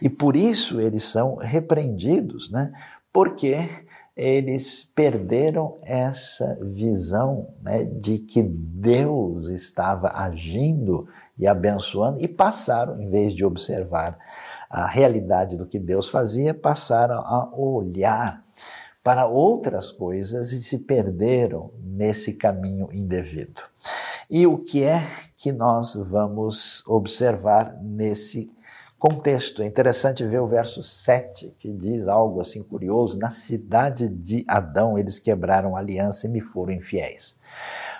E 0.00 0.08
por 0.08 0.36
isso 0.36 0.80
eles 0.80 1.02
são 1.02 1.34
repreendidos, 1.34 2.48
né? 2.50 2.72
Porque 3.12 3.68
eles 4.16 4.84
perderam 4.84 5.76
essa 5.82 6.58
visão 6.62 7.48
né, 7.60 7.84
de 7.84 8.18
que 8.18 8.42
Deus 8.42 9.48
estava 9.48 10.12
agindo 10.14 11.08
e 11.36 11.46
abençoando 11.46 12.20
e 12.20 12.28
passaram, 12.28 13.00
em 13.00 13.10
vez 13.10 13.34
de 13.34 13.44
observar 13.44 14.16
a 14.70 14.86
realidade 14.86 15.58
do 15.58 15.66
que 15.66 15.78
Deus 15.78 16.08
fazia, 16.08 16.54
passaram 16.54 17.16
a 17.16 17.50
olhar 17.52 18.42
para 19.06 19.24
outras 19.24 19.92
coisas 19.92 20.50
e 20.50 20.58
se 20.58 20.80
perderam 20.80 21.70
nesse 21.80 22.32
caminho 22.32 22.88
indevido. 22.92 23.62
E 24.28 24.48
o 24.48 24.58
que 24.58 24.82
é 24.82 25.00
que 25.36 25.52
nós 25.52 25.94
vamos 25.94 26.82
observar 26.88 27.78
nesse 27.80 28.50
contexto? 28.98 29.62
É 29.62 29.66
interessante 29.66 30.26
ver 30.26 30.40
o 30.40 30.48
verso 30.48 30.82
7, 30.82 31.54
que 31.56 31.72
diz 31.72 32.08
algo 32.08 32.40
assim 32.40 32.64
curioso: 32.64 33.16
Na 33.20 33.30
cidade 33.30 34.08
de 34.08 34.44
Adão 34.48 34.98
eles 34.98 35.20
quebraram 35.20 35.76
a 35.76 35.78
aliança 35.78 36.26
e 36.26 36.30
me 36.30 36.40
foram 36.40 36.72
infiéis. 36.72 37.38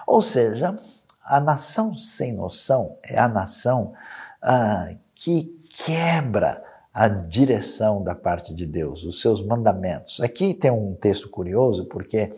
Ou 0.08 0.20
seja, 0.20 0.76
a 1.24 1.40
nação 1.40 1.94
sem 1.94 2.32
noção 2.32 2.96
é 3.04 3.16
a 3.16 3.28
nação 3.28 3.92
ah, 4.42 4.88
que 5.14 5.56
quebra 5.70 6.65
a 6.96 7.08
direção 7.08 8.02
da 8.02 8.14
parte 8.14 8.54
de 8.54 8.64
Deus, 8.64 9.04
os 9.04 9.20
seus 9.20 9.44
mandamentos. 9.44 10.18
Aqui 10.22 10.54
tem 10.54 10.70
um 10.70 10.94
texto 10.94 11.28
curioso, 11.28 11.84
porque 11.84 12.32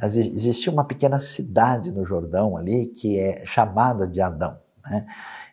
existia 0.00 0.72
uma 0.72 0.84
pequena 0.84 1.18
cidade 1.18 1.90
no 1.90 2.04
Jordão 2.04 2.56
ali 2.56 2.86
que 2.86 3.18
é 3.18 3.44
chamada 3.44 4.06
de 4.06 4.20
Adão. 4.20 4.56
Né? 4.88 5.04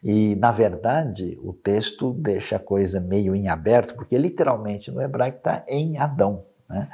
E, 0.03 0.35
na 0.35 0.51
verdade, 0.51 1.39
o 1.43 1.53
texto 1.53 2.13
deixa 2.13 2.57
a 2.57 2.59
coisa 2.59 2.99
meio 2.99 3.35
em 3.35 3.47
aberto, 3.47 3.95
porque 3.95 4.15
literalmente 4.15 4.91
no 4.91 5.01
hebraico 5.01 5.39
está 5.39 5.65
em 5.67 5.97
Adão. 5.97 6.43
Né? 6.71 6.87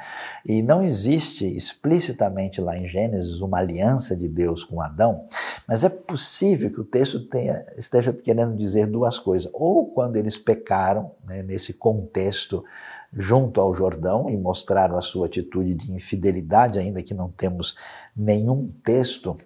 E 0.44 0.60
não 0.60 0.82
existe 0.82 1.46
explicitamente 1.46 2.60
lá 2.60 2.76
em 2.76 2.88
Gênesis 2.88 3.40
uma 3.40 3.58
aliança 3.58 4.16
de 4.16 4.28
Deus 4.28 4.64
com 4.64 4.82
Adão, 4.82 5.24
mas 5.68 5.84
é 5.84 5.88
possível 5.88 6.70
que 6.70 6.80
o 6.80 6.84
texto 6.84 7.20
tenha, 7.28 7.64
esteja 7.76 8.12
querendo 8.12 8.56
dizer 8.56 8.86
duas 8.86 9.20
coisas. 9.20 9.48
Ou 9.54 9.86
quando 9.86 10.16
eles 10.16 10.36
pecaram, 10.36 11.12
né, 11.24 11.44
nesse 11.44 11.74
contexto, 11.74 12.64
junto 13.12 13.60
ao 13.60 13.72
Jordão 13.72 14.28
e 14.28 14.36
mostraram 14.36 14.98
a 14.98 15.00
sua 15.00 15.26
atitude 15.26 15.74
de 15.74 15.92
infidelidade, 15.92 16.78
ainda 16.78 17.02
que 17.02 17.14
não 17.14 17.30
temos 17.30 17.76
nenhum 18.16 18.68
texto 18.84 19.38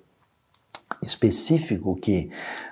específico 1.02 1.94
que 1.94 2.30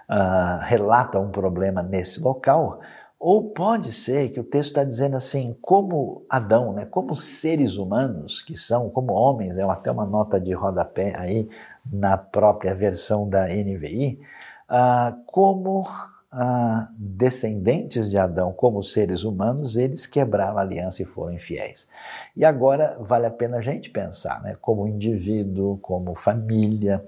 uh, 0.09 0.65
relata 0.65 1.21
um 1.21 1.31
problema 1.31 1.83
nesse 1.83 2.21
local, 2.21 2.81
ou 3.21 3.51
pode 3.51 3.93
ser 3.93 4.31
que 4.31 4.41
o 4.41 4.45
texto 4.45 4.71
está 4.71 4.83
dizendo 4.83 5.15
assim, 5.15 5.55
como 5.61 6.25
Adão, 6.27 6.73
né, 6.73 6.87
como 6.87 7.15
seres 7.15 7.77
humanos 7.77 8.41
que 8.41 8.57
são, 8.57 8.89
como 8.89 9.13
homens, 9.13 9.59
é 9.59 9.63
até 9.63 9.91
uma 9.91 10.07
nota 10.07 10.41
de 10.41 10.55
rodapé 10.55 11.15
aí 11.15 11.47
na 11.93 12.17
própria 12.17 12.75
versão 12.75 13.29
da 13.29 13.47
NVI, 13.47 14.19
ah, 14.67 15.15
como 15.27 15.87
ah, 16.33 16.89
descendentes 16.97 18.09
de 18.09 18.17
Adão, 18.17 18.53
como 18.53 18.83
seres 18.83 19.25
humanos, 19.25 19.77
eles 19.77 20.07
quebraram 20.07 20.59
a 20.59 20.61
aliança 20.61 21.03
e 21.03 21.07
foram 21.07 21.33
infiéis. 21.33 21.89
E 22.37 22.45
agora 22.45 22.97
vale 23.01 23.27
a 23.27 23.31
pena 23.31 23.59
a 23.59 23.61
gente 23.61 23.91
pensar, 23.91 24.41
né, 24.43 24.57
como 24.61 24.87
indivíduo, 24.87 25.79
como 25.79 26.15
família, 26.15 27.05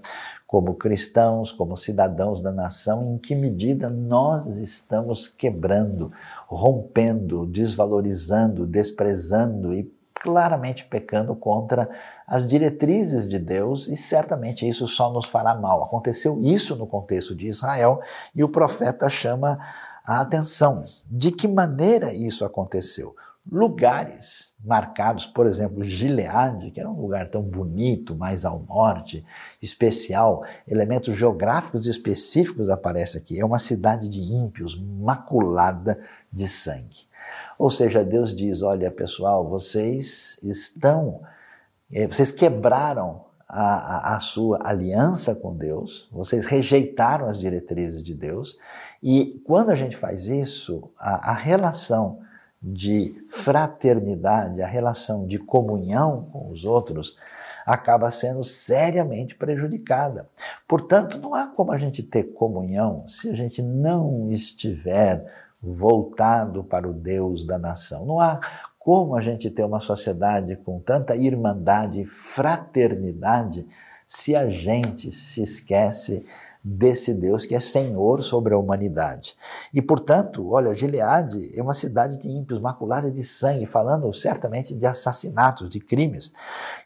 como 0.47 0.75
cristãos, 0.75 1.53
como 1.53 1.77
cidadãos 1.77 2.43
da 2.43 2.53
nação, 2.53 3.05
em 3.05 3.17
que 3.17 3.35
medida 3.35 3.89
nós 3.89 4.59
estamos 4.59 5.29
quebrando, 5.29 6.13
rompendo, 6.47 7.47
desvalorizando, 7.47 8.67
desprezando 8.67 9.73
e 9.73 9.91
claramente 10.23 10.85
pecando 10.85 11.35
contra 11.35 11.91
as 12.27 12.47
diretrizes 12.47 13.29
de 13.29 13.41
Deus 13.41 13.89
e 13.89 13.97
certamente 13.97 14.67
isso 14.67 14.87
só 14.87 15.13
nos 15.13 15.27
fará 15.27 15.53
mal. 15.53 15.83
Aconteceu 15.83 16.41
isso 16.41 16.77
no 16.77 16.87
contexto 16.87 17.35
de 17.35 17.49
Israel 17.49 18.01
e 18.33 18.45
o 18.45 18.49
profeta 18.49 19.11
chama 19.11 19.59
a 20.05 20.21
atenção. 20.21 20.85
De 21.11 21.33
que 21.33 21.49
maneira 21.49 22.15
isso 22.15 22.45
aconteceu? 22.45 23.17
lugares 23.51 24.55
marcados, 24.65 25.27
por 25.27 25.47
exemplo, 25.47 25.83
Gilead, 25.83 26.71
que 26.71 26.79
era 26.79 26.89
um 26.89 27.01
lugar 27.01 27.29
tão 27.29 27.43
bonito, 27.43 28.15
mais 28.15 28.45
ao 28.45 28.61
norte, 28.61 29.25
especial, 29.61 30.45
elementos 30.69 31.17
geográficos 31.17 31.87
específicos 31.89 32.71
aparecem 32.71 33.21
aqui. 33.21 33.41
É 33.41 33.45
uma 33.45 33.59
cidade 33.59 34.09
de 34.09 34.21
ímpios, 34.21 34.81
maculada 34.81 36.01
de 36.33 36.47
sangue. 36.47 37.11
Ou 37.63 37.71
seja, 37.71 38.05
Deus 38.05 38.35
diz: 38.35 38.61
olha, 38.61 38.91
pessoal, 38.91 39.49
vocês 39.49 40.37
estão, 40.43 41.21
eh, 41.93 42.09
vocês 42.09 42.33
quebraram 42.33 43.21
a, 43.49 44.15
a, 44.15 44.17
a 44.17 44.21
sua 44.21 44.59
aliança 44.65 45.33
com 45.37 45.55
Deus, 45.57 46.09
vocês 46.11 46.45
rejeitaram 46.45 47.29
as 47.29 47.39
diretrizes 47.39 48.03
de 48.03 48.15
Deus, 48.15 48.59
e 49.01 49.41
quando 49.47 49.71
a 49.71 49.77
gente 49.77 49.97
faz 49.97 50.27
isso, 50.27 50.91
a, 50.99 51.31
a 51.31 51.35
relação 51.35 52.19
de 52.61 53.23
fraternidade, 53.29 54.61
a 54.61 54.67
relação 54.67 55.25
de 55.25 55.39
comunhão 55.39 56.31
com 56.33 56.51
os 56.51 56.65
outros, 56.65 57.17
acaba 57.65 58.11
sendo 58.11 58.43
seriamente 58.43 59.37
prejudicada. 59.37 60.29
Portanto, 60.67 61.17
não 61.21 61.33
há 61.33 61.47
como 61.47 61.71
a 61.71 61.79
gente 61.79 62.03
ter 62.03 62.25
comunhão 62.33 63.05
se 63.07 63.31
a 63.31 63.37
gente 63.37 63.63
não 63.63 64.33
estiver 64.33 65.42
voltado 65.63 66.65
para 66.65 66.89
o 66.89 66.93
Deus 66.93 67.45
da 67.45 67.59
nação. 67.59 68.05
Não 68.05 68.19
há 68.19 68.41
como 68.79 69.15
a 69.15 69.21
gente 69.21 69.49
ter 69.49 69.65
uma 69.65 69.79
sociedade 69.79 70.57
com 70.57 70.81
tanta 70.81 71.15
irmandade 71.15 72.01
e 72.01 72.07
fraternidade 72.07 73.67
se 74.05 74.35
a 74.35 74.49
gente 74.49 75.13
se 75.13 75.43
esquece 75.43 76.27
desse 76.65 77.15
Deus 77.15 77.45
que 77.45 77.55
é 77.55 77.61
Senhor 77.61 78.23
sobre 78.23 78.55
a 78.55 78.59
humanidade. 78.59 79.37
E, 79.75 79.83
portanto, 79.83 80.49
olha, 80.51 80.75
Gileade 80.75 81.59
é 81.59 81.63
uma 81.63 81.73
cidade 81.73 82.19
de 82.19 82.29
ímpios, 82.29 82.61
maculada 82.61 83.11
de 83.11 83.23
sangue, 83.23 83.67
falando 83.67 84.13
certamente 84.13 84.77
de 84.77 84.87
assassinatos, 84.87 85.69
de 85.69 85.81
crimes. 85.81 86.33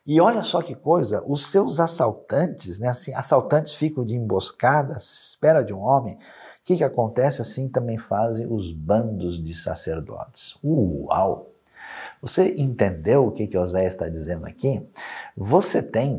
E 0.06 0.20
olha 0.20 0.42
só 0.42 0.62
que 0.62 0.74
coisa, 0.74 1.22
os 1.26 1.50
seus 1.50 1.78
assaltantes, 1.78 2.78
né, 2.78 2.88
assim, 2.88 3.12
assaltantes 3.14 3.74
ficam 3.74 4.04
de 4.04 4.16
emboscada, 4.16 4.94
espera 4.96 5.62
de 5.62 5.74
um 5.74 5.80
homem. 5.80 6.18
Que, 6.66 6.76
que 6.76 6.82
acontece? 6.82 7.40
Assim 7.40 7.68
também 7.68 7.96
fazem 7.96 8.52
os 8.52 8.72
bandos 8.72 9.42
de 9.42 9.54
sacerdotes. 9.54 10.58
Uau! 10.64 11.52
Você 12.20 12.56
entendeu 12.58 13.28
o 13.28 13.30
que, 13.30 13.46
que 13.46 13.56
Oséias 13.56 13.94
está 13.94 14.08
dizendo 14.08 14.46
aqui? 14.46 14.84
Você 15.36 15.80
tem 15.80 16.18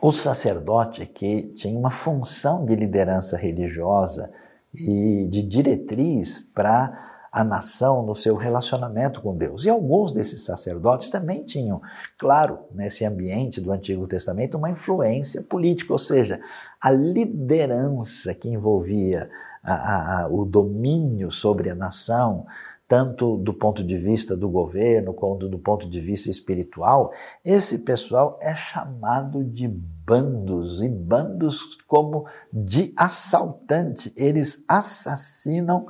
o 0.00 0.10
sacerdote 0.10 1.04
que 1.04 1.42
tinha 1.48 1.78
uma 1.78 1.90
função 1.90 2.64
de 2.64 2.74
liderança 2.74 3.36
religiosa 3.36 4.32
e 4.72 5.28
de 5.30 5.42
diretriz 5.42 6.40
para 6.54 7.05
a 7.36 7.44
nação 7.44 8.02
no 8.02 8.14
seu 8.14 8.34
relacionamento 8.34 9.20
com 9.20 9.36
Deus. 9.36 9.66
E 9.66 9.68
alguns 9.68 10.10
desses 10.10 10.42
sacerdotes 10.42 11.10
também 11.10 11.44
tinham, 11.44 11.82
claro, 12.16 12.60
nesse 12.72 13.04
ambiente 13.04 13.60
do 13.60 13.72
Antigo 13.72 14.06
Testamento, 14.06 14.56
uma 14.56 14.70
influência 14.70 15.42
política, 15.42 15.92
ou 15.92 15.98
seja, 15.98 16.40
a 16.80 16.90
liderança 16.90 18.34
que 18.34 18.48
envolvia 18.48 19.28
a, 19.62 20.22
a, 20.22 20.28
o 20.28 20.46
domínio 20.46 21.30
sobre 21.30 21.68
a 21.68 21.74
nação, 21.74 22.46
tanto 22.88 23.36
do 23.36 23.52
ponto 23.52 23.84
de 23.84 23.98
vista 23.98 24.34
do 24.34 24.48
governo 24.48 25.12
quanto 25.12 25.46
do 25.46 25.58
ponto 25.58 25.90
de 25.90 26.00
vista 26.00 26.30
espiritual, 26.30 27.12
esse 27.44 27.80
pessoal 27.80 28.38
é 28.40 28.54
chamado 28.54 29.44
de 29.44 29.68
bandos 29.68 30.82
e 30.82 30.88
bandos 30.88 31.76
como 31.86 32.24
de 32.50 32.94
assaltante. 32.96 34.10
Eles 34.16 34.64
assassinam 34.66 35.86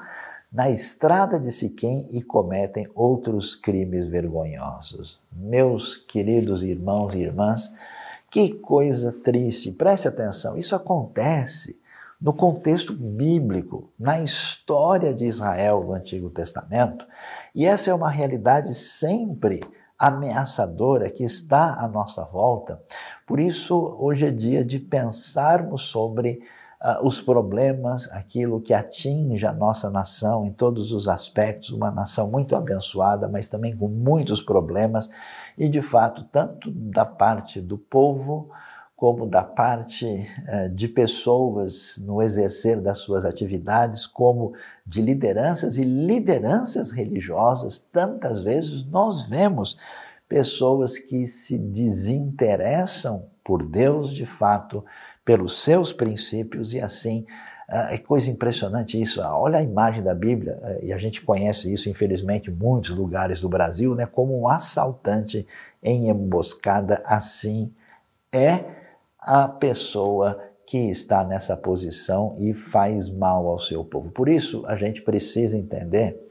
na 0.52 0.70
estrada 0.70 1.38
de 1.38 1.50
Siquém 1.52 2.08
e 2.10 2.22
cometem 2.22 2.88
outros 2.94 3.54
crimes 3.54 4.06
vergonhosos. 4.06 5.20
Meus 5.32 5.96
queridos 5.96 6.62
irmãos 6.62 7.14
e 7.14 7.18
irmãs, 7.18 7.74
que 8.30 8.54
coisa 8.54 9.12
triste. 9.12 9.72
Preste 9.72 10.08
atenção, 10.08 10.56
isso 10.56 10.74
acontece 10.74 11.80
no 12.20 12.32
contexto 12.32 12.94
bíblico, 12.94 13.90
na 13.98 14.20
história 14.20 15.12
de 15.12 15.26
Israel 15.26 15.84
do 15.84 15.92
Antigo 15.92 16.30
Testamento, 16.30 17.06
e 17.54 17.66
essa 17.66 17.90
é 17.90 17.94
uma 17.94 18.10
realidade 18.10 18.74
sempre 18.74 19.62
ameaçadora 19.98 21.10
que 21.10 21.24
está 21.24 21.74
à 21.74 21.88
nossa 21.88 22.24
volta. 22.24 22.80
Por 23.26 23.40
isso, 23.40 23.96
hoje 23.98 24.26
é 24.26 24.30
dia 24.30 24.64
de 24.64 24.78
pensarmos 24.78 25.82
sobre 25.82 26.42
uh, 26.82 27.06
os 27.06 27.20
problemas, 27.20 28.10
aquilo 28.12 28.60
que 28.60 28.74
atinge 28.74 29.46
a 29.46 29.52
nossa 29.52 29.90
nação 29.90 30.44
em 30.44 30.52
todos 30.52 30.92
os 30.92 31.08
aspectos, 31.08 31.70
uma 31.70 31.90
nação 31.90 32.30
muito 32.30 32.54
abençoada, 32.54 33.28
mas 33.28 33.48
também 33.48 33.76
com 33.76 33.88
muitos 33.88 34.40
problemas, 34.40 35.10
e 35.56 35.68
de 35.68 35.80
fato, 35.80 36.24
tanto 36.24 36.70
da 36.70 37.04
parte 37.04 37.60
do 37.60 37.78
povo, 37.78 38.50
como 38.94 39.26
da 39.26 39.42
parte 39.42 40.06
uh, 40.06 40.70
de 40.74 40.88
pessoas 40.88 42.02
no 42.06 42.22
exercer 42.22 42.80
das 42.80 42.98
suas 42.98 43.24
atividades, 43.24 44.06
como 44.06 44.54
de 44.86 45.02
lideranças 45.02 45.76
e 45.76 45.84
lideranças 45.84 46.92
religiosas, 46.92 47.78
tantas 47.78 48.42
vezes 48.42 48.84
nós 48.86 49.28
vemos 49.28 49.76
pessoas 50.28 50.98
que 50.98 51.26
se 51.26 51.58
desinteressam 51.58 53.26
por 53.44 53.62
Deus 53.62 54.12
de 54.12 54.26
fato, 54.26 54.84
pelos 55.26 55.62
seus 55.62 55.92
princípios 55.92 56.72
e 56.72 56.80
assim. 56.80 57.26
Uh, 57.68 57.94
é 57.94 57.98
coisa 57.98 58.30
impressionante 58.30 58.98
isso. 58.98 59.20
Uh, 59.20 59.26
olha 59.26 59.58
a 59.58 59.62
imagem 59.62 60.00
da 60.00 60.14
Bíblia, 60.14 60.56
uh, 60.62 60.84
e 60.84 60.92
a 60.92 60.98
gente 60.98 61.20
conhece 61.22 61.70
isso, 61.72 61.90
infelizmente, 61.90 62.48
em 62.48 62.54
muitos 62.54 62.90
lugares 62.90 63.40
do 63.40 63.48
Brasil, 63.48 63.92
né, 63.96 64.06
como 64.06 64.40
um 64.40 64.48
assaltante 64.48 65.44
em 65.82 66.08
emboscada. 66.08 67.02
Assim 67.04 67.74
é 68.32 68.64
a 69.18 69.48
pessoa 69.48 70.40
que 70.64 70.78
está 70.78 71.24
nessa 71.24 71.56
posição 71.56 72.36
e 72.38 72.54
faz 72.54 73.10
mal 73.10 73.48
ao 73.48 73.58
seu 73.58 73.84
povo. 73.84 74.12
Por 74.12 74.28
isso, 74.28 74.64
a 74.66 74.76
gente 74.76 75.02
precisa 75.02 75.58
entender 75.58 76.24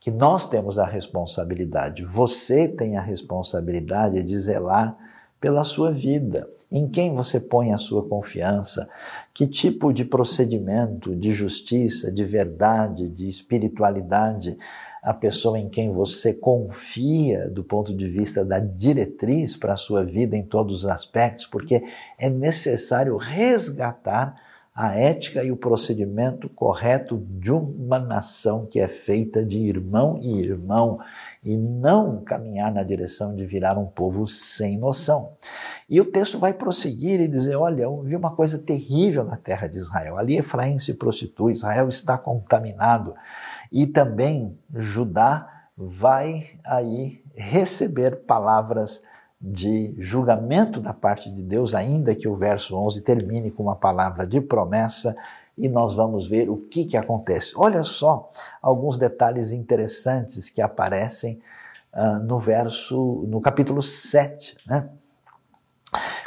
que 0.00 0.10
nós 0.10 0.44
temos 0.44 0.76
a 0.76 0.84
responsabilidade, 0.84 2.02
você 2.02 2.66
tem 2.66 2.96
a 2.96 3.00
responsabilidade 3.00 4.22
de 4.24 4.38
zelar 4.38 4.96
pela 5.40 5.62
sua 5.62 5.92
vida. 5.92 6.48
Em 6.70 6.88
quem 6.88 7.14
você 7.14 7.38
põe 7.38 7.72
a 7.72 7.78
sua 7.78 8.08
confiança? 8.08 8.88
Que 9.32 9.46
tipo 9.46 9.92
de 9.92 10.04
procedimento 10.04 11.14
de 11.14 11.32
justiça, 11.32 12.10
de 12.10 12.24
verdade, 12.24 13.08
de 13.08 13.28
espiritualidade 13.28 14.56
a 15.04 15.12
pessoa 15.12 15.58
em 15.58 15.68
quem 15.68 15.92
você 15.92 16.32
confia 16.32 17.50
do 17.50 17.62
ponto 17.62 17.94
de 17.94 18.08
vista 18.08 18.42
da 18.42 18.58
diretriz 18.58 19.54
para 19.54 19.74
a 19.74 19.76
sua 19.76 20.02
vida 20.02 20.34
em 20.34 20.42
todos 20.42 20.76
os 20.76 20.86
aspectos, 20.86 21.46
porque 21.46 21.84
é 22.18 22.30
necessário 22.30 23.14
resgatar 23.18 24.34
a 24.74 24.98
ética 24.98 25.44
e 25.44 25.52
o 25.52 25.56
procedimento 25.56 26.48
correto 26.48 27.22
de 27.38 27.52
uma 27.52 27.98
nação 27.98 28.66
que 28.66 28.80
é 28.80 28.88
feita 28.88 29.44
de 29.44 29.58
irmão 29.58 30.18
e 30.20 30.40
irmão 30.40 30.98
e 31.44 31.56
não 31.56 32.22
caminhar 32.24 32.72
na 32.72 32.82
direção 32.82 33.34
de 33.36 33.44
virar 33.44 33.78
um 33.78 33.86
povo 33.86 34.26
sem 34.26 34.78
noção. 34.78 35.36
E 35.88 36.00
o 36.00 36.04
texto 36.04 36.38
vai 36.38 36.54
prosseguir 36.54 37.20
e 37.20 37.28
dizer: 37.28 37.56
Olha, 37.56 37.82
eu 37.82 38.02
vi 38.02 38.16
uma 38.16 38.34
coisa 38.34 38.58
terrível 38.58 39.24
na 39.24 39.36
terra 39.36 39.66
de 39.66 39.76
Israel. 39.76 40.16
Ali 40.16 40.38
Efraim 40.38 40.78
se 40.78 40.94
prostitui, 40.94 41.52
Israel 41.52 41.88
está 41.88 42.16
contaminado. 42.16 43.14
E 43.70 43.86
também 43.86 44.58
Judá 44.74 45.68
vai 45.76 46.42
aí 46.64 47.22
receber 47.34 48.24
palavras 48.24 49.02
de 49.40 49.94
julgamento 49.98 50.80
da 50.80 50.94
parte 50.94 51.30
de 51.30 51.42
Deus, 51.42 51.74
ainda 51.74 52.14
que 52.14 52.26
o 52.26 52.34
verso 52.34 52.76
11 52.78 53.02
termine 53.02 53.50
com 53.50 53.64
uma 53.64 53.76
palavra 53.76 54.26
de 54.26 54.40
promessa, 54.40 55.14
e 55.56 55.68
nós 55.68 55.94
vamos 55.94 56.28
ver 56.28 56.50
o 56.50 56.56
que, 56.56 56.84
que 56.84 56.96
acontece. 56.96 57.52
Olha 57.56 57.82
só 57.82 58.28
alguns 58.60 58.98
detalhes 58.98 59.52
interessantes 59.52 60.50
que 60.50 60.60
aparecem 60.60 61.40
uh, 61.92 62.22
no 62.24 62.38
verso, 62.38 63.24
no 63.28 63.40
capítulo 63.40 63.82
7, 63.82 64.56
né? 64.66 64.88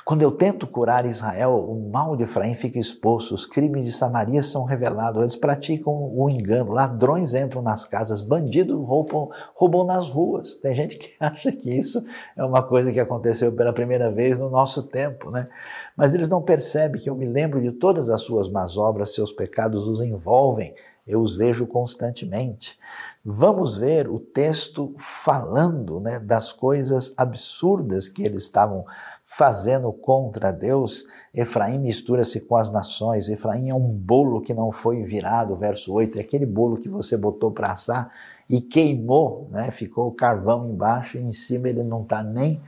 Quando 0.08 0.22
eu 0.22 0.32
tento 0.32 0.65
curar 0.65 1.06
Israel, 1.06 1.70
o 1.70 1.91
mal 1.91 2.15
de 2.15 2.24
Efraim 2.24 2.56
fica 2.56 2.80
exposto, 2.80 3.34
os 3.34 3.46
crimes 3.46 3.86
de 3.86 3.91
Samaria 3.91 4.41
são 4.41 4.63
revelados, 4.63 5.22
eles 5.22 5.36
praticam 5.36 5.91
o 5.93 6.30
engano, 6.30 6.72
ladrões 6.72 7.34
entram 7.34 7.62
nas 7.62 7.84
casas, 7.84 8.22
bandidos 8.22 8.82
roubam, 8.88 9.30
roubam 9.54 9.84
nas 9.84 10.08
ruas. 10.08 10.56
Tem 10.56 10.74
gente 10.74 10.98
que 10.98 11.10
acha 11.20 11.52
que 11.52 11.70
isso 11.70 12.02
é 12.38 12.46
uma 12.46 12.63
coisa 12.63 12.89
que 12.89 13.02
aconteceu 13.02 13.52
pela 13.52 13.74
primeira 13.74 14.10
vez 14.10 14.39
no 14.39 14.50
nosso 14.50 14.84
tempo, 14.84 15.30
né? 15.30 15.50
Mas 15.93 16.13
eles 16.13 16.30
não 16.30 16.41
percebem 16.41 17.02
que 17.02 17.10
eu 17.10 17.15
me 17.15 17.26
lembro 17.26 17.62
de 17.62 17.74
todas 17.74 18.10
as 18.10 18.22
suas 18.22 18.48
más 18.48 18.78
obras, 18.78 19.13
seus 19.13 19.34
pecados 19.34 19.89
os 19.89 20.00
envolvem, 20.00 20.74
eu 21.06 21.22
os 21.22 21.36
vejo 21.36 21.67
constantemente 21.67 22.80
vamos 23.29 23.77
ver 23.77 24.07
o 24.09 24.19
texto 24.21 24.93
falando 24.97 25.99
né, 25.99 26.17
das 26.17 26.53
coisas 26.53 27.13
absurdas 27.17 28.07
que 28.07 28.23
eles 28.23 28.43
estavam 28.43 28.85
fazendo 29.21 29.91
contra 29.91 30.49
Deus. 30.49 31.03
Efraim 31.35 31.77
mistura-se 31.79 32.39
com 32.39 32.55
as 32.55 32.71
nações, 32.71 33.27
Efraim 33.27 33.67
é 33.67 33.75
um 33.75 33.91
bolo 33.91 34.39
que 34.39 34.53
não 34.53 34.71
foi 34.71 35.03
virado, 35.03 35.57
verso 35.57 35.91
8, 35.91 36.17
é 36.17 36.21
aquele 36.21 36.45
bolo 36.45 36.77
que 36.77 36.87
você 36.87 37.17
botou 37.17 37.51
para 37.51 37.73
assar 37.73 38.09
e 38.49 38.61
queimou, 38.61 39.49
né, 39.51 39.71
ficou 39.71 40.07
o 40.07 40.13
carvão 40.13 40.65
embaixo 40.65 41.17
e 41.17 41.21
em 41.21 41.33
cima 41.33 41.67
ele 41.67 41.83
não 41.83 42.03
está 42.03 42.23
nem 42.23 42.63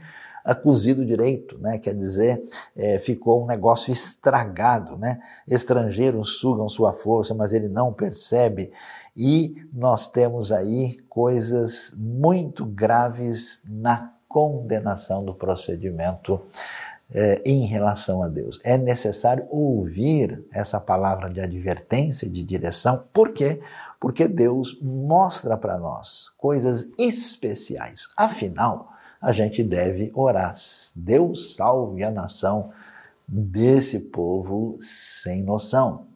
cozido 0.55 1.05
direito, 1.05 1.57
né? 1.59 1.77
quer 1.77 1.93
dizer, 1.93 2.41
é, 2.75 2.97
ficou 2.97 3.43
um 3.43 3.45
negócio 3.45 3.91
estragado. 3.91 4.97
Né? 4.97 5.19
Estrangeiros 5.47 6.39
sugam 6.39 6.67
sua 6.67 6.93
força, 6.93 7.33
mas 7.33 7.53
ele 7.53 7.67
não 7.67 7.93
percebe. 7.93 8.71
E 9.19 9.67
nós 9.73 10.07
temos 10.07 10.49
aí 10.49 10.97
coisas 11.09 11.93
muito 11.97 12.65
graves 12.65 13.61
na 13.67 14.13
condenação 14.29 15.25
do 15.25 15.33
procedimento 15.33 16.41
é, 17.13 17.41
em 17.45 17.65
relação 17.65 18.23
a 18.23 18.29
Deus. 18.29 18.61
É 18.63 18.77
necessário 18.77 19.45
ouvir 19.49 20.41
essa 20.53 20.79
palavra 20.79 21.29
de 21.29 21.41
advertência, 21.41 22.29
de 22.29 22.41
direção, 22.43 23.03
por 23.11 23.33
quê? 23.33 23.59
Porque 23.99 24.25
Deus 24.25 24.79
mostra 24.81 25.57
para 25.57 25.77
nós 25.77 26.29
coisas 26.37 26.89
especiais. 26.97 28.07
Afinal, 28.15 28.89
a 29.21 29.33
gente 29.33 29.61
deve 29.65 30.13
orar. 30.15 30.55
Deus 30.95 31.55
salve 31.55 32.05
a 32.05 32.11
nação 32.11 32.71
desse 33.27 33.99
povo 33.99 34.77
sem 34.79 35.43
noção. 35.43 36.08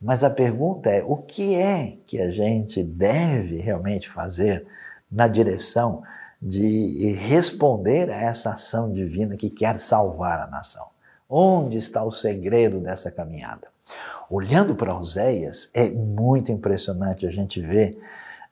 Mas 0.00 0.22
a 0.22 0.30
pergunta 0.30 0.90
é: 0.90 1.02
o 1.02 1.16
que 1.16 1.54
é 1.54 1.98
que 2.06 2.20
a 2.20 2.30
gente 2.30 2.82
deve 2.82 3.56
realmente 3.58 4.08
fazer 4.08 4.66
na 5.10 5.26
direção 5.28 6.02
de 6.40 7.12
responder 7.12 8.10
a 8.10 8.20
essa 8.20 8.50
ação 8.50 8.92
divina 8.92 9.36
que 9.36 9.50
quer 9.50 9.78
salvar 9.78 10.40
a 10.40 10.46
nação? 10.46 10.86
Onde 11.28 11.78
está 11.78 12.04
o 12.04 12.12
segredo 12.12 12.78
dessa 12.80 13.10
caminhada? 13.10 13.68
Olhando 14.28 14.74
para 14.74 14.96
Oséias, 14.96 15.70
é 15.72 15.88
muito 15.90 16.50
impressionante 16.52 17.26
a 17.26 17.30
gente 17.30 17.60
ver 17.60 17.98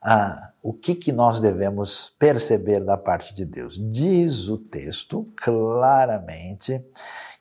ah, 0.01 0.51
o 0.63 0.73
que, 0.73 0.95
que 0.95 1.11
nós 1.11 1.39
devemos 1.39 2.13
perceber 2.17 2.79
da 2.79 2.97
parte 2.97 3.33
de 3.33 3.45
Deus. 3.45 3.79
Diz 3.91 4.49
o 4.49 4.57
texto 4.57 5.27
claramente 5.35 6.83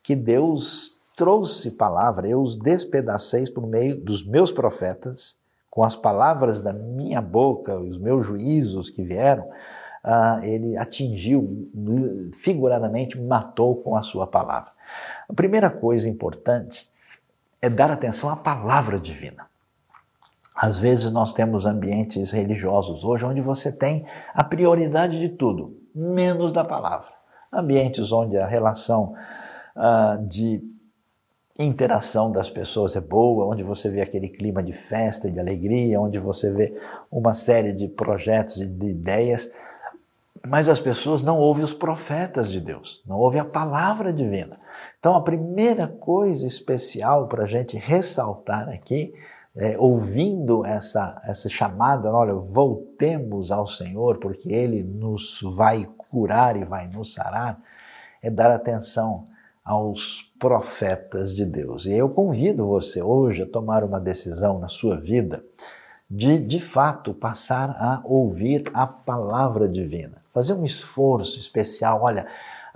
que 0.03 0.17
Deus 0.17 0.94
trouxe 1.17 1.73
palavra, 1.73 2.29
eu 2.29 2.43
os 2.43 2.57
despedacei 2.57 3.49
por 3.51 3.67
meio 3.67 3.97
dos 3.97 4.27
meus 4.27 4.51
profetas, 4.51 5.37
com 5.71 5.83
as 5.83 5.97
palavras 5.97 6.61
da 6.61 6.73
minha 6.73 7.21
boca, 7.21 7.79
os 7.79 7.99
meus 7.99 8.25
juízos 8.25 8.91
que 8.91 9.03
vieram, 9.03 9.45
uh, 9.45 10.45
ele 10.45 10.77
atingiu, 10.77 11.69
figuradamente, 12.33 13.21
matou 13.21 13.77
com 13.77 13.97
a 13.97 14.03
sua 14.03 14.27
palavra. 14.27 14.71
A 15.29 15.33
primeira 15.33 15.71
coisa 15.71 16.09
importante 16.09 16.89
é 17.61 17.69
dar 17.69 17.91
atenção 17.91 18.31
à 18.31 18.37
palavra 18.37 19.01
divina. 19.01 19.47
Às 20.55 20.79
vezes 20.79 21.11
nós 21.11 21.33
temos 21.33 21.67
ambientes 21.67 22.31
religiosos 22.31 23.03
hoje 23.03 23.25
onde 23.25 23.41
você 23.41 23.73
tem 23.73 24.07
a 24.33 24.45
prioridade 24.45 25.19
de 25.19 25.31
tudo, 25.31 25.77
menos 25.93 26.53
da 26.53 26.65
palavra. 26.65 27.09
Ambientes 27.53 28.13
onde 28.13 28.37
a 28.39 28.47
relação 28.47 29.15
uh, 29.75 30.25
de 30.29 30.63
interação 31.59 32.33
das 32.33 32.51
pessoas 32.51 32.97
é 32.97 33.01
boa, 33.01 33.47
onde 33.47 33.63
você 33.63 33.89
vê 33.89 34.01
aquele 34.01 34.29
clima 34.29 34.63
de 34.63 34.73
festa 34.73 35.29
e 35.29 35.33
de 35.33 35.39
alegria, 35.39 36.01
onde 36.01 36.19
você 36.19 36.53
vê 36.53 36.77
uma 37.11 37.33
série 37.33 37.73
de 37.73 37.87
projetos 37.87 38.61
e 38.61 38.67
de 38.67 38.87
ideias, 38.87 39.53
mas 40.47 40.69
as 40.69 40.81
pessoas 40.81 41.23
não 41.23 41.39
ouvem 41.39 41.65
os 41.65 41.73
profetas 41.73 42.51
de 42.51 42.61
Deus, 42.61 43.03
não 43.07 43.19
ouvem 43.19 43.41
a 43.41 43.45
palavra 43.45 44.13
divina. 44.13 44.59
Então, 44.99 45.15
a 45.15 45.23
primeira 45.23 45.87
coisa 45.87 46.47
especial 46.47 47.29
para 47.29 47.45
a 47.45 47.47
gente 47.47 47.77
ressaltar 47.77 48.69
aqui, 48.69 49.15
é, 49.57 49.79
ouvindo 49.79 50.67
essa, 50.67 51.23
essa 51.25 51.49
chamada, 51.49 52.13
olha, 52.13 52.35
voltemos 52.35 53.53
ao 53.53 53.69
Senhor, 53.69 54.19
porque 54.19 54.53
Ele 54.53 54.83
nos 54.83 55.41
vai 55.57 55.87
curar 55.97 56.57
e 56.57 56.65
vai 56.65 56.89
nos 56.89 57.15
sarar, 57.15 57.63
é 58.21 58.29
dar 58.29 58.51
atenção 58.51 59.29
aos 59.65 60.35
profetas 60.39 61.35
de 61.35 61.47
Deus. 61.47 61.87
E 61.87 61.93
eu 61.95 62.11
convido 62.11 62.67
você 62.67 63.03
hoje 63.03 63.43
a 63.43 63.47
tomar 63.47 63.83
uma 63.83 63.99
decisão 63.99 64.59
na 64.59 64.69
sua 64.69 64.97
vida 64.97 65.43
de, 66.11 66.39
de 66.39 66.61
fato, 66.61 67.15
passar 67.15 67.71
a 67.71 68.03
ouvir 68.05 68.65
a 68.75 68.87
palavra 68.87 69.67
divina. 69.69 70.23
Fazer 70.29 70.53
um 70.53 70.65
esforço 70.65 71.39
especial. 71.39 72.03
Olha, 72.03 72.27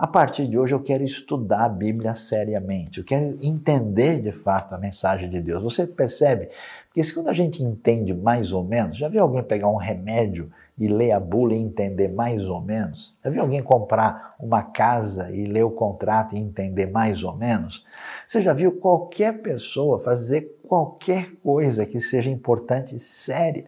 A 0.01 0.07
partir 0.07 0.47
de 0.47 0.57
hoje 0.57 0.73
eu 0.73 0.79
quero 0.79 1.03
estudar 1.03 1.65
a 1.65 1.69
Bíblia 1.69 2.15
seriamente, 2.15 2.99
eu 2.99 3.03
quero 3.03 3.37
entender 3.41 4.21
de 4.21 4.31
fato 4.31 4.73
a 4.73 4.77
mensagem 4.77 5.29
de 5.29 5.41
Deus. 5.41 5.61
Você 5.61 5.85
percebe? 5.85 6.49
Porque 6.87 7.03
se 7.03 7.13
quando 7.13 7.27
a 7.27 7.33
gente 7.33 7.61
entende 7.61 8.13
mais 8.13 8.53
ou 8.53 8.63
menos, 8.63 8.97
já 8.97 9.09
viu 9.09 9.21
alguém 9.21 9.43
pegar 9.43 9.67
um 9.67 9.75
remédio 9.75 10.49
e 10.79 10.87
ler 10.87 11.11
a 11.11 11.19
bula 11.19 11.53
e 11.53 11.61
entender 11.61 12.07
mais 12.07 12.45
ou 12.45 12.61
menos? 12.61 13.17
Já 13.23 13.29
viu 13.29 13.41
alguém 13.41 13.61
comprar 13.61 14.35
uma 14.39 14.63
casa 14.63 15.29
e 15.31 15.45
ler 15.45 15.63
o 15.63 15.71
contrato 15.71 16.35
e 16.35 16.39
entender 16.39 16.87
mais 16.87 17.23
ou 17.23 17.35
menos? 17.35 17.85
Você 18.25 18.41
já 18.41 18.53
viu 18.53 18.71
qualquer 18.79 19.41
pessoa 19.41 19.99
fazer 19.99 20.59
qualquer 20.67 21.35
coisa 21.43 21.85
que 21.85 21.99
seja 21.99 22.29
importante 22.29 22.95
e 22.95 22.99
séria? 22.99 23.67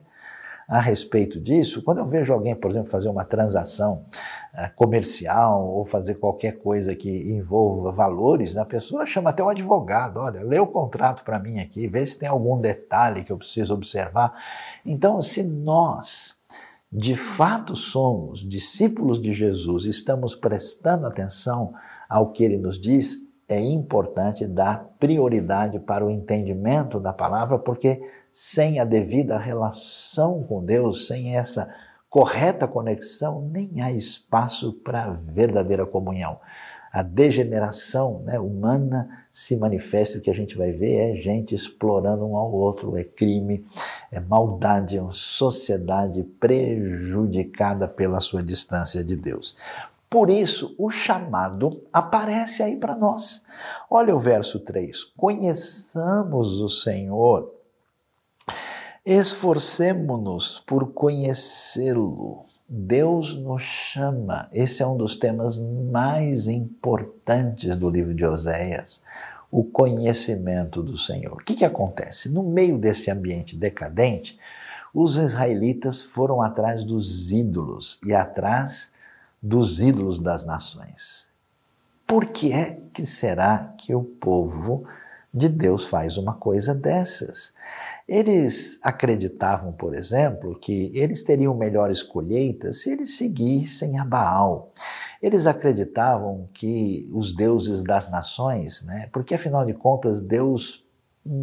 a 0.72 0.80
respeito 0.80 1.38
disso, 1.38 1.84
quando 1.84 1.98
eu 1.98 2.06
vejo 2.06 2.32
alguém, 2.32 2.56
por 2.56 2.72
exemplo, 2.72 2.90
fazer 2.90 3.10
uma 3.10 3.26
transação 3.26 4.06
uh, 4.54 4.74
comercial 4.74 5.68
ou 5.68 5.84
fazer 5.84 6.16
qualquer 6.16 6.60
coisa 6.60 6.96
que 6.96 7.30
envolva 7.30 7.92
valores, 7.92 8.56
a 8.56 8.64
pessoa 8.64 9.06
chama 9.06 9.32
até 9.32 9.44
um 9.44 9.50
advogado, 9.50 10.22
olha, 10.22 10.42
lê 10.42 10.58
o 10.60 10.68
contrato 10.68 11.26
para 11.26 11.38
mim 11.38 11.60
aqui, 11.60 11.90
vê 11.90 12.06
se 12.06 12.18
tem 12.18 12.30
algum 12.30 12.58
detalhe 12.58 13.22
que 13.22 13.34
eu 13.34 13.38
preciso 13.38 13.74
observar. 13.74 14.34
Então, 14.86 15.22
se 15.22 15.44
nós 15.44 16.41
de 16.92 17.16
fato 17.16 17.74
somos 17.74 18.48
discípulos 18.48 19.22
de 19.22 19.32
Jesus, 19.32 19.86
estamos 19.86 20.36
prestando 20.36 21.08
atenção 21.08 21.74
ao 22.10 22.32
que 22.32 22.44
ele 22.44 22.58
nos 22.58 22.80
diz, 22.80 23.18
é 23.48 23.60
importante 23.60 24.46
dar 24.46 24.90
prioridade 25.00 25.80
para 25.80 26.06
o 26.06 26.10
entendimento 26.10 27.00
da 27.00 27.14
palavra, 27.14 27.58
porque 27.58 28.02
sem 28.30 28.80
a 28.80 28.86
devida 28.86 29.38
relação 29.38 30.44
com 30.44 30.64
Deus, 30.64 31.08
sem 31.08 31.36
essa 31.36 31.74
correta 32.10 32.68
conexão, 32.68 33.42
nem 33.42 33.82
há 33.82 33.92
espaço 33.92 34.74
para 34.74 35.12
verdadeira 35.12 35.86
comunhão. 35.86 36.40
A 36.92 37.02
degeneração 37.02 38.22
né, 38.26 38.38
humana 38.38 39.26
se 39.32 39.56
manifesta, 39.56 40.18
o 40.18 40.22
que 40.22 40.30
a 40.30 40.36
gente 40.36 40.58
vai 40.58 40.72
ver 40.72 41.18
é 41.18 41.22
gente 41.22 41.56
explorando 41.56 42.26
um 42.26 42.36
ao 42.36 42.52
outro, 42.52 42.98
é 42.98 43.04
crime, 43.04 43.64
é 44.12 44.20
maldade, 44.20 44.98
é 44.98 45.02
uma 45.02 45.14
sociedade 45.14 46.22
prejudicada 46.38 47.88
pela 47.88 48.20
sua 48.20 48.44
distância 48.44 49.04
de 49.04 49.16
Deus. 49.16 49.58
Por 50.10 50.30
isso, 50.30 50.76
o 50.78 50.90
chamado 50.90 51.80
aparece 51.94 52.62
aí 52.62 52.76
para 52.76 52.98
nós. 52.98 53.44
Olha 53.90 54.14
o 54.14 54.20
verso 54.20 54.60
3: 54.60 55.06
Conheçamos 55.16 56.60
o 56.60 56.68
Senhor 56.68 57.50
Esforcemo-nos 59.04 60.60
por 60.60 60.94
conhecê-lo. 60.94 62.44
Deus 62.70 63.36
nos 63.36 63.64
chama. 63.64 64.48
Esse 64.54 64.84
é 64.84 64.86
um 64.86 64.96
dos 64.96 65.16
temas 65.16 65.58
mais 65.58 66.48
importantes 66.48 67.76
do 67.76 67.90
livro 67.90 68.14
de 68.14 68.24
Oséias. 68.24 69.02
O 69.50 69.64
conhecimento 69.64 70.84
do 70.84 70.96
Senhor. 71.00 71.34
O 71.34 71.44
que, 71.44 71.56
que 71.56 71.66
acontece? 71.66 72.30
No 72.30 72.44
meio 72.44 72.78
desse 72.78 73.10
ambiente 73.10 73.56
decadente, 73.56 74.40
os 74.94 75.16
israelitas 75.16 76.04
foram 76.04 76.40
atrás 76.40 76.84
dos 76.84 77.32
ídolos 77.32 78.00
e 78.06 78.14
atrás 78.14 78.94
dos 79.42 79.80
ídolos 79.80 80.20
das 80.20 80.46
nações. 80.46 81.30
Por 82.06 82.28
que 82.28 82.54
é 82.54 82.78
que 82.94 83.04
será 83.04 83.74
que 83.80 83.96
o 83.96 84.04
povo 84.04 84.84
de 85.34 85.50
Deus 85.50 85.88
faz 85.88 86.18
uma 86.18 86.36
coisa 86.36 86.76
dessas? 86.76 87.56
Eles 88.08 88.80
acreditavam, 88.84 89.72
por 89.72 89.96
exemplo, 89.96 90.58
que 90.60 90.92
eles 90.98 91.24
teriam 91.24 91.56
melhores 91.56 92.04
colheitas 92.04 92.82
se 92.82 92.92
eles 92.92 93.18
seguissem 93.18 94.00
a 94.00 94.06
Baal. 94.06 94.72
Eles 95.22 95.46
acreditavam 95.46 96.50
que 96.54 97.10
os 97.14 97.34
deuses 97.34 97.84
das 97.84 98.10
nações, 98.10 98.84
né, 98.86 99.10
porque 99.12 99.36
afinal 99.36 99.66
de 99.66 99.74
contas 99.74 100.22
Deus 100.22 100.84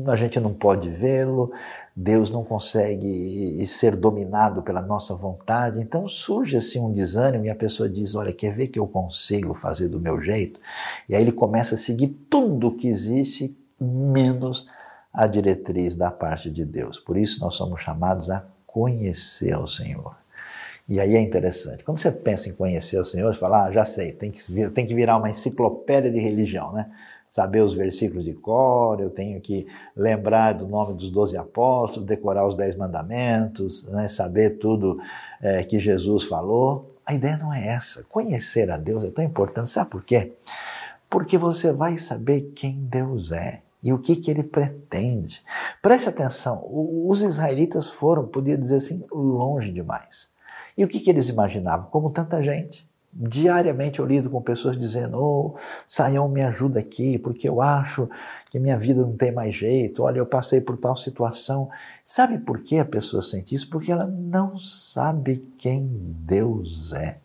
a 0.09 0.17
gente 0.17 0.41
não 0.41 0.53
pode 0.53 0.91
vê-lo, 0.91 1.53
Deus 1.95 2.31
não 2.31 2.45
consegue 2.45 3.65
ser 3.67 3.95
dominado 3.95 4.63
pela 4.63 4.83
nossa 4.83 5.15
vontade, 5.15 5.81
então 5.81 6.07
surge 6.09 6.57
assim 6.57 6.81
um 6.81 6.93
desânimo 6.93 7.45
e 7.45 7.51
a 7.51 7.55
pessoa 7.55 7.89
diz: 7.89 8.15
Olha, 8.15 8.33
quer 8.33 8.53
ver 8.53 8.69
que 8.69 8.79
eu 8.79 8.87
consigo 8.87 9.55
fazer 9.55 9.89
do 9.89 10.01
meu 10.01 10.21
jeito? 10.21 10.61
E 11.09 11.15
aí 11.15 11.23
ele 11.23 11.33
começa 11.33 11.75
a 11.75 11.79
seguir 11.79 12.09
tudo 12.29 12.75
que 12.75 12.89
existe, 12.89 13.57
menos 13.81 14.67
a 15.19 15.27
diretriz 15.27 15.97
da 15.97 16.13
parte 16.13 16.49
de 16.49 16.65
Deus. 16.65 17.01
Por 17.01 17.17
isso 17.17 17.41
nós 17.41 17.57
somos 17.57 17.81
chamados 17.81 18.31
a 18.31 18.45
conhecer 18.65 19.59
o 19.59 19.67
Senhor. 19.67 20.15
E 20.89 21.01
aí 21.01 21.17
é 21.17 21.21
interessante. 21.21 21.83
Quando 21.83 21.99
você 21.99 22.13
pensa 22.13 22.49
em 22.49 22.53
conhecer 22.53 23.01
o 23.01 23.05
Senhor, 23.05 23.35
você 23.35 23.41
fala, 23.41 23.65
ah, 23.65 23.73
já 23.73 23.85
sei, 23.85 24.13
tem 24.13 24.31
que, 24.31 24.71
tem 24.71 24.87
que 24.87 24.95
virar 24.95 25.17
uma 25.17 25.29
enciclopédia 25.29 26.09
de 26.09 26.21
religião, 26.21 26.73
né? 26.73 26.89
Saber 27.29 27.63
os 27.63 27.75
versículos 27.75 28.23
de 28.25 28.33
cor, 28.33 29.01
eu 29.01 29.11
tenho 29.11 29.41
que 29.41 29.67
lembrar 29.97 30.53
do 30.53 30.69
nome 30.69 30.95
dos 30.95 31.11
doze 31.11 31.37
apóstolos, 31.37 32.09
decorar 32.09 32.47
os 32.47 32.55
dez 32.55 32.77
mandamentos, 32.77 33.89
né? 33.89 34.07
saber 34.07 34.59
tudo 34.59 35.01
é, 35.43 35.65
que 35.65 35.81
Jesus 35.81 36.27
falou. 36.27 36.95
A 37.05 37.13
ideia 37.13 37.37
não 37.37 37.53
é 37.53 37.67
essa. 37.67 38.05
Conhecer 38.05 38.71
a 38.71 38.77
Deus 38.77 39.03
é 39.03 39.11
tão 39.11 39.25
importante. 39.25 39.69
Sabe 39.69 39.91
por 39.91 40.05
quê? 40.05 40.33
Porque 41.11 41.37
você 41.37 41.73
vai 41.73 41.97
saber 41.97 42.53
quem 42.55 42.77
Deus 42.89 43.33
é 43.33 43.63
e 43.83 43.93
o 43.93 43.99
que, 43.99 44.17
que 44.17 44.31
ele 44.31 44.43
pretende. 44.43 45.43
Preste 45.81 46.09
atenção, 46.09 46.67
os 46.71 47.23
israelitas 47.23 47.89
foram, 47.89 48.27
podia 48.27 48.57
dizer 48.57 48.77
assim, 48.77 49.05
longe 49.13 49.71
demais. 49.71 50.31
E 50.77 50.85
o 50.85 50.89
que, 50.89 51.01
que 51.01 51.11
eles 51.11 51.29
imaginavam? 51.29 51.91
Como 51.91 52.11
tanta 52.11 52.43
gente. 52.43 52.89
Diariamente 53.11 53.99
eu 53.99 54.07
lido 54.07 54.31
com 54.31 54.41
pessoas 54.41 54.79
dizendo: 54.79 55.19
oh, 55.19 55.57
Saião, 55.89 56.29
me 56.29 56.43
ajuda 56.43 56.79
aqui, 56.79 57.19
porque 57.19 57.49
eu 57.49 57.61
acho 57.61 58.09
que 58.51 58.61
minha 58.61 58.79
vida 58.79 59.01
não 59.01 59.17
tem 59.17 59.33
mais 59.33 59.55
jeito. 59.55 60.03
Olha, 60.03 60.19
eu 60.19 60.27
passei 60.27 60.61
por 60.61 60.77
tal 60.77 60.95
situação. 60.95 61.69
Sabe 62.05 62.39
por 62.39 62.63
que 62.63 62.79
a 62.79 62.85
pessoa 62.85 63.23
sente 63.23 63.55
isso? 63.55 63.69
Porque 63.71 63.91
ela 63.91 64.07
não 64.07 64.59
sabe 64.59 65.39
quem 65.59 65.89
Deus 65.91 66.93
é 66.93 67.19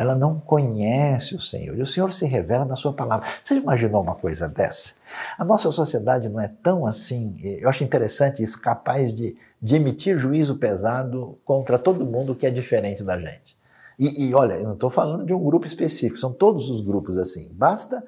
ela 0.00 0.16
não 0.16 0.40
conhece 0.40 1.36
o 1.36 1.40
Senhor. 1.40 1.76
E 1.76 1.82
o 1.82 1.86
Senhor 1.86 2.10
se 2.10 2.24
revela 2.24 2.64
na 2.64 2.74
sua 2.74 2.90
palavra. 2.90 3.28
Você 3.42 3.56
imaginou 3.56 4.02
uma 4.02 4.14
coisa 4.14 4.48
dessa? 4.48 4.94
A 5.36 5.44
nossa 5.44 5.70
sociedade 5.70 6.30
não 6.30 6.40
é 6.40 6.48
tão 6.48 6.86
assim, 6.86 7.36
eu 7.42 7.68
acho 7.68 7.84
interessante 7.84 8.42
isso, 8.42 8.58
capaz 8.62 9.14
de, 9.14 9.36
de 9.60 9.76
emitir 9.76 10.18
juízo 10.18 10.56
pesado 10.56 11.38
contra 11.44 11.78
todo 11.78 12.06
mundo 12.06 12.34
que 12.34 12.46
é 12.46 12.50
diferente 12.50 13.04
da 13.04 13.18
gente. 13.20 13.54
E, 13.98 14.24
e 14.24 14.34
olha, 14.34 14.54
eu 14.54 14.64
não 14.64 14.72
estou 14.72 14.88
falando 14.88 15.26
de 15.26 15.34
um 15.34 15.44
grupo 15.44 15.66
específico, 15.66 16.18
são 16.18 16.32
todos 16.32 16.70
os 16.70 16.80
grupos 16.80 17.18
assim. 17.18 17.50
Basta 17.52 18.02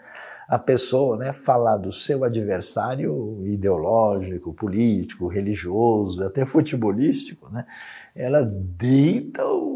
a 0.49 0.59
pessoa 0.59 1.19
né, 1.19 1.35
falar 1.35 1.77
do 1.77 1.93
seu 1.93 2.25
adversário 2.25 3.43
ideológico, 3.45 4.55
político, 4.55 5.29
religioso, 5.29 6.25
até 6.25 6.47
futebolístico, 6.47 7.51
né, 7.51 7.67
ela 8.15 8.43
deita 8.43 9.45
o, 9.47 9.72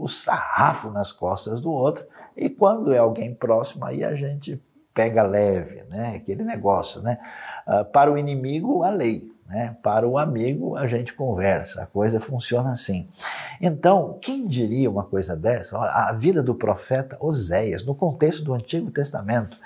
o 0.00 0.08
sarrafo 0.08 0.90
nas 0.90 1.12
costas 1.12 1.60
do 1.60 1.70
outro, 1.70 2.06
e 2.36 2.48
quando 2.48 2.92
é 2.92 2.98
alguém 2.98 3.34
próximo, 3.34 3.84
aí 3.84 4.02
a 4.02 4.14
gente 4.14 4.60
pega 4.94 5.22
leve, 5.22 5.82
né? 5.88 6.14
aquele 6.16 6.42
negócio. 6.42 7.02
Né? 7.02 7.18
Uh, 7.66 7.84
para 7.84 8.10
o 8.10 8.18
inimigo, 8.18 8.82
a 8.82 8.90
lei. 8.90 9.30
Né? 9.46 9.76
Para 9.82 10.06
o 10.06 10.16
amigo, 10.16 10.76
a 10.76 10.86
gente 10.86 11.12
conversa. 11.12 11.82
A 11.82 11.86
coisa 11.86 12.20
funciona 12.20 12.70
assim. 12.70 13.08
Então, 13.60 14.18
quem 14.22 14.46
diria 14.46 14.90
uma 14.90 15.04
coisa 15.04 15.36
dessa? 15.36 15.78
A 15.78 16.12
vida 16.12 16.42
do 16.42 16.54
profeta 16.54 17.18
Oséias, 17.20 17.84
no 17.84 17.94
contexto 17.94 18.44
do 18.44 18.54
Antigo 18.54 18.90
Testamento, 18.90 19.58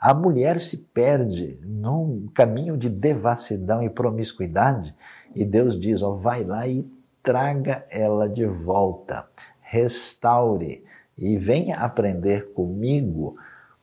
a 0.00 0.14
mulher 0.14 0.58
se 0.58 0.88
perde 0.94 1.60
num 1.64 2.28
caminho 2.34 2.76
de 2.78 2.88
devassidão 2.88 3.82
e 3.82 3.90
promiscuidade, 3.90 4.94
e 5.34 5.44
Deus 5.44 5.78
diz: 5.78 6.02
ó, 6.02 6.12
vai 6.12 6.44
lá 6.44 6.66
e 6.66 6.88
traga 7.22 7.84
ela 7.90 8.28
de 8.28 8.46
volta 8.46 9.26
restaure 9.72 10.84
e 11.18 11.38
venha 11.38 11.78
aprender 11.78 12.52
comigo 12.52 13.36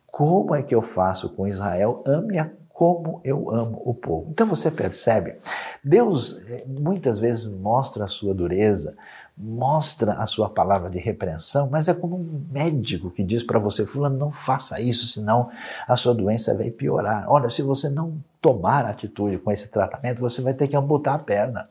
como 0.06 0.54
é 0.54 0.62
que 0.62 0.76
eu 0.76 0.84
faço 0.84 1.30
com 1.30 1.48
Israel, 1.48 2.04
ame-a 2.06 2.52
como 2.70 3.20
eu 3.24 3.50
amo 3.50 3.82
o 3.84 3.94
povo. 3.94 4.28
Então 4.30 4.46
você 4.46 4.70
percebe, 4.70 5.36
Deus 5.84 6.40
eh, 6.48 6.64
muitas 6.68 7.20
vezes 7.20 7.46
mostra 7.46 8.06
a 8.06 8.08
sua 8.08 8.36
dureza, 8.36 8.96
mostra 9.36 10.14
a 10.14 10.28
sua 10.28 10.48
palavra 10.48 10.92
de 10.92 11.00
repreensão, 11.00 11.68
mas 11.70 11.88
é 11.88 11.94
como 11.94 12.18
um 12.18 12.46
médico 12.52 13.10
que 13.10 13.24
diz 13.24 13.42
para 13.42 13.58
você, 13.58 13.86
fulano, 13.86 14.18
não 14.18 14.30
faça 14.30 14.80
isso, 14.80 15.08
senão 15.08 15.50
a 15.88 15.96
sua 15.96 16.14
doença 16.14 16.56
vai 16.56 16.70
piorar. 16.70 17.26
Olha, 17.28 17.50
se 17.50 17.64
você 17.64 17.90
não 17.90 18.14
tomar 18.40 18.86
atitude 18.86 19.40
com 19.40 19.52
esse 19.52 19.68
tratamento, 19.68 20.22
você 20.22 20.42
vai 20.42 20.54
ter 20.54 20.68
que 20.68 20.76
amputar 20.76 21.16
a 21.16 21.20
perna. 21.20 21.68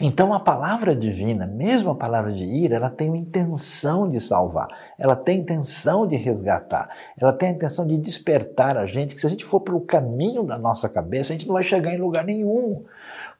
Então 0.00 0.32
a 0.32 0.40
palavra 0.40 0.96
divina, 0.96 1.46
mesmo 1.46 1.90
a 1.90 1.94
palavra 1.94 2.32
de 2.32 2.42
ira, 2.42 2.76
ela 2.76 2.88
tem 2.88 3.12
a 3.12 3.16
intenção 3.16 4.08
de 4.08 4.18
salvar, 4.18 4.68
ela 4.98 5.14
tem 5.14 5.38
a 5.38 5.42
intenção 5.42 6.06
de 6.06 6.16
resgatar, 6.16 6.88
ela 7.20 7.34
tem 7.34 7.50
a 7.50 7.52
intenção 7.52 7.86
de 7.86 7.98
despertar 7.98 8.78
a 8.78 8.86
gente, 8.86 9.14
que 9.14 9.20
se 9.20 9.26
a 9.26 9.30
gente 9.30 9.44
for 9.44 9.60
pelo 9.60 9.82
caminho 9.82 10.42
da 10.42 10.56
nossa 10.56 10.88
cabeça, 10.88 11.32
a 11.32 11.36
gente 11.36 11.46
não 11.46 11.54
vai 11.54 11.64
chegar 11.64 11.92
em 11.92 11.98
lugar 11.98 12.24
nenhum. 12.24 12.82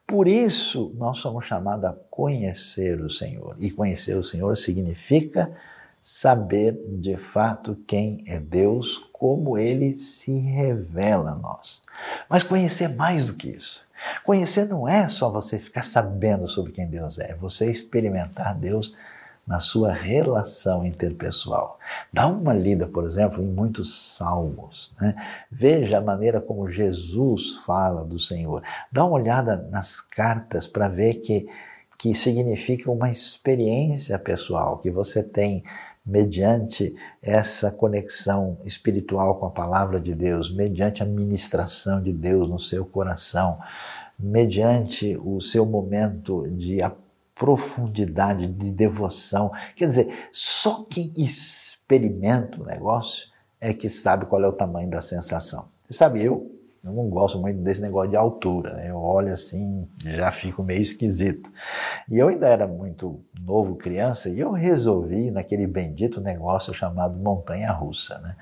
Por 0.05 0.27
isso, 0.27 0.93
nós 0.97 1.17
somos 1.17 1.45
chamados 1.45 1.85
a 1.85 1.95
conhecer 2.09 3.01
o 3.01 3.09
Senhor. 3.09 3.55
E 3.59 3.71
conhecer 3.71 4.15
o 4.15 4.23
Senhor 4.23 4.57
significa 4.57 5.51
saber 6.01 6.81
de 6.87 7.15
fato 7.15 7.77
quem 7.85 8.23
é 8.25 8.39
Deus, 8.39 8.97
como 9.13 9.57
ele 9.57 9.93
se 9.93 10.39
revela 10.39 11.31
a 11.31 11.35
nós. 11.35 11.83
Mas 12.27 12.41
conhecer 12.41 12.87
mais 12.87 13.27
do 13.27 13.35
que 13.35 13.49
isso. 13.49 13.87
Conhecer 14.25 14.65
não 14.65 14.87
é 14.87 15.07
só 15.07 15.29
você 15.29 15.59
ficar 15.59 15.83
sabendo 15.83 16.47
sobre 16.47 16.71
quem 16.71 16.87
Deus 16.87 17.19
é, 17.19 17.31
é 17.31 17.35
você 17.35 17.71
experimentar 17.71 18.57
Deus 18.57 18.97
na 19.45 19.59
sua 19.59 19.91
relação 19.91 20.85
interpessoal. 20.85 21.77
Dá 22.11 22.27
uma 22.27 22.53
lida, 22.53 22.87
por 22.87 23.05
exemplo, 23.05 23.43
em 23.43 23.47
muitos 23.47 24.15
salmos. 24.15 24.95
Né? 24.99 25.15
Veja 25.51 25.97
a 25.97 26.01
maneira 26.01 26.39
como 26.39 26.69
Jesus 26.69 27.55
fala 27.65 28.03
do 28.05 28.17
Senhor. 28.17 28.63
Dá 28.91 29.05
uma 29.05 29.17
olhada 29.17 29.67
nas 29.69 29.99
cartas 29.99 30.67
para 30.67 30.87
ver 30.87 31.15
que, 31.15 31.47
que 31.97 32.15
significa 32.15 32.89
uma 32.89 33.09
experiência 33.09 34.17
pessoal 34.17 34.77
que 34.77 34.89
você 34.89 35.21
tem 35.21 35.63
mediante 36.05 36.95
essa 37.21 37.71
conexão 37.71 38.57
espiritual 38.65 39.35
com 39.35 39.45
a 39.45 39.51
palavra 39.51 39.99
de 39.99 40.15
Deus, 40.15 40.51
mediante 40.51 41.03
a 41.03 41.05
ministração 41.05 42.01
de 42.01 42.11
Deus 42.11 42.49
no 42.49 42.59
seu 42.59 42.85
coração, 42.85 43.59
mediante 44.19 45.17
o 45.23 45.39
seu 45.39 45.65
momento 45.65 46.47
de 46.49 46.79
profundidade 47.35 48.47
de 48.47 48.71
devoção. 48.71 49.51
Quer 49.75 49.87
dizer, 49.87 50.27
só 50.31 50.85
quem 50.89 51.11
experimenta 51.17 52.61
o 52.61 52.65
negócio 52.65 53.29
é 53.59 53.73
que 53.73 53.89
sabe 53.89 54.25
qual 54.25 54.43
é 54.43 54.47
o 54.47 54.53
tamanho 54.53 54.89
da 54.89 55.01
sensação. 55.01 55.67
Sabe, 55.89 56.23
eu 56.23 56.60
eu 56.83 56.93
não 56.93 57.07
gosto 57.09 57.39
muito 57.39 57.61
desse 57.61 57.79
negócio 57.79 58.09
de 58.09 58.15
altura, 58.15 58.73
né? 58.73 58.89
eu 58.89 58.97
olho 58.97 59.31
assim, 59.31 59.87
já 60.03 60.31
fico 60.31 60.63
meio 60.63 60.81
esquisito. 60.81 61.51
E 62.09 62.17
eu 62.17 62.27
ainda 62.27 62.47
era 62.47 62.67
muito 62.67 63.23
novo, 63.39 63.75
criança, 63.75 64.29
e 64.29 64.39
eu 64.39 64.51
resolvi 64.51 65.29
naquele 65.29 65.67
bendito 65.67 66.19
negócio 66.19 66.73
chamado 66.73 67.19
montanha 67.19 67.71
russa, 67.71 68.17
né? 68.19 68.35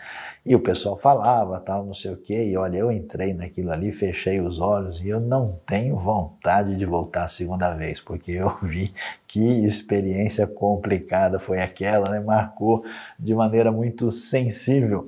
E 0.46 0.56
o 0.56 0.62
pessoal 0.62 0.96
falava, 0.96 1.60
tal, 1.60 1.86
não 1.86 1.94
sei 1.94 2.12
o 2.12 2.18
quê, 2.18 2.46
e 2.46 2.56
olha, 2.56 2.78
eu 2.78 2.90
entrei 2.90 3.34
naquilo 3.34 3.72
ali, 3.72 3.92
fechei 3.92 4.40
os 4.40 4.60
olhos, 4.60 5.02
e 5.02 5.10
eu 5.10 5.20
não 5.20 5.60
tenho 5.66 5.98
vontade 5.98 6.78
de 6.78 6.86
voltar 6.86 7.26
a 7.26 7.30
segunda 7.30 7.74
vez, 7.74 8.00
porque 8.00 8.32
eu 8.32 8.58
vi 8.64 8.94
que 9.28 9.66
experiência 9.66 10.48
complicada 10.48 11.40
foi 11.40 11.62
aquela, 11.62 12.10
né? 12.10 12.22
Marcou 12.22 12.86
de 13.20 13.36
maneira 13.36 13.70
muito 13.70 14.12
sensível. 14.14 15.06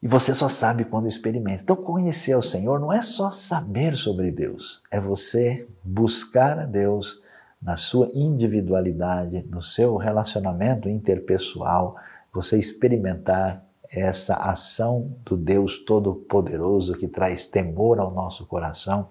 E 0.00 0.06
você 0.06 0.32
só 0.32 0.48
sabe 0.48 0.84
quando 0.84 1.08
experimenta. 1.08 1.62
Então, 1.62 1.74
conhecer 1.74 2.36
o 2.36 2.42
Senhor 2.42 2.78
não 2.78 2.92
é 2.92 3.02
só 3.02 3.30
saber 3.30 3.96
sobre 3.96 4.30
Deus, 4.30 4.82
é 4.92 5.00
você 5.00 5.66
buscar 5.82 6.58
a 6.58 6.66
Deus 6.66 7.22
na 7.60 7.76
sua 7.76 8.08
individualidade, 8.14 9.44
no 9.50 9.60
seu 9.60 9.96
relacionamento 9.96 10.88
interpessoal, 10.88 11.96
você 12.32 12.56
experimentar 12.56 13.64
essa 13.90 14.34
ação 14.34 15.16
do 15.24 15.36
Deus 15.36 15.78
Todo-Poderoso 15.78 16.94
que 16.94 17.08
traz 17.08 17.46
temor 17.46 17.98
ao 17.98 18.12
nosso 18.12 18.46
coração 18.46 19.08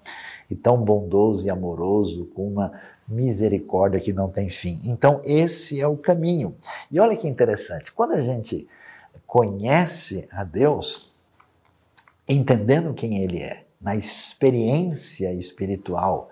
e 0.50 0.56
tão 0.56 0.78
bondoso 0.78 1.46
e 1.46 1.50
amoroso, 1.50 2.28
com 2.28 2.48
uma 2.48 2.72
misericórdia 3.08 4.00
que 4.00 4.14
não 4.14 4.30
tem 4.30 4.50
fim. 4.50 4.80
Então, 4.86 5.20
esse 5.26 5.82
é 5.82 5.88
o 5.88 5.98
caminho. 5.98 6.56
E 6.92 7.00
olha 7.00 7.18
que 7.18 7.28
interessante, 7.28 7.92
quando 7.92 8.14
a 8.14 8.22
gente 8.22 8.68
conhece 9.28 10.28
a 10.32 10.46
Deus, 10.46 11.18
entendendo 12.28 12.94
quem 12.94 13.22
Ele 13.22 13.40
é, 13.40 13.66
na 13.80 13.96
experiência 13.96 15.32
espiritual 15.34 16.30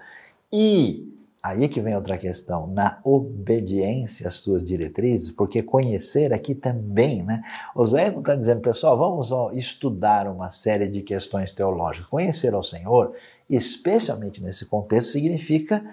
e 0.51 1.13
aí 1.43 1.67
que 1.67 1.81
vem 1.81 1.95
outra 1.95 2.17
questão, 2.17 2.65
na 2.65 2.99
obediência 3.03 4.27
às 4.27 4.35
suas 4.35 4.65
diretrizes, 4.65 5.29
porque 5.29 5.61
conhecer 5.61 6.33
aqui 6.33 6.55
também, 6.55 7.21
né? 7.21 7.43
Oséias 7.75 8.13
não 8.13 8.21
está 8.21 8.33
dizendo, 8.33 8.61
pessoal, 8.61 8.97
vamos 8.97 9.29
estudar 9.55 10.27
uma 10.27 10.49
série 10.49 10.87
de 10.87 11.03
questões 11.03 11.51
teológicas. 11.51 12.09
Conhecer 12.09 12.55
ao 12.55 12.63
Senhor, 12.63 13.13
especialmente 13.47 14.41
nesse 14.41 14.65
contexto, 14.65 15.11
significa 15.11 15.85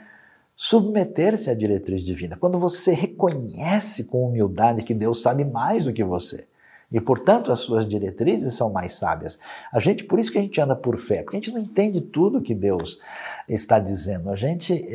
submeter-se 0.56 1.50
à 1.50 1.54
diretriz 1.54 2.02
divina. 2.02 2.36
Quando 2.36 2.58
você 2.58 2.94
reconhece 2.94 4.04
com 4.04 4.26
humildade 4.26 4.84
que 4.84 4.94
Deus 4.94 5.20
sabe 5.20 5.44
mais 5.44 5.84
do 5.84 5.92
que 5.92 6.04
você, 6.04 6.46
e, 6.92 7.00
portanto, 7.00 7.50
as 7.50 7.60
suas 7.60 7.86
diretrizes 7.86 8.54
são 8.54 8.70
mais 8.70 8.92
sábias. 8.92 9.38
A 9.72 9.80
gente, 9.80 10.04
por 10.04 10.18
isso 10.18 10.30
que 10.30 10.38
a 10.38 10.42
gente 10.42 10.60
anda 10.60 10.76
por 10.76 10.98
fé, 10.98 11.22
porque 11.22 11.36
a 11.36 11.40
gente 11.40 11.52
não 11.52 11.60
entende 11.60 12.02
tudo 12.02 12.42
que 12.42 12.54
Deus 12.54 13.00
está 13.48 13.78
dizendo. 13.78 14.28
A 14.28 14.36
gente 14.36 14.86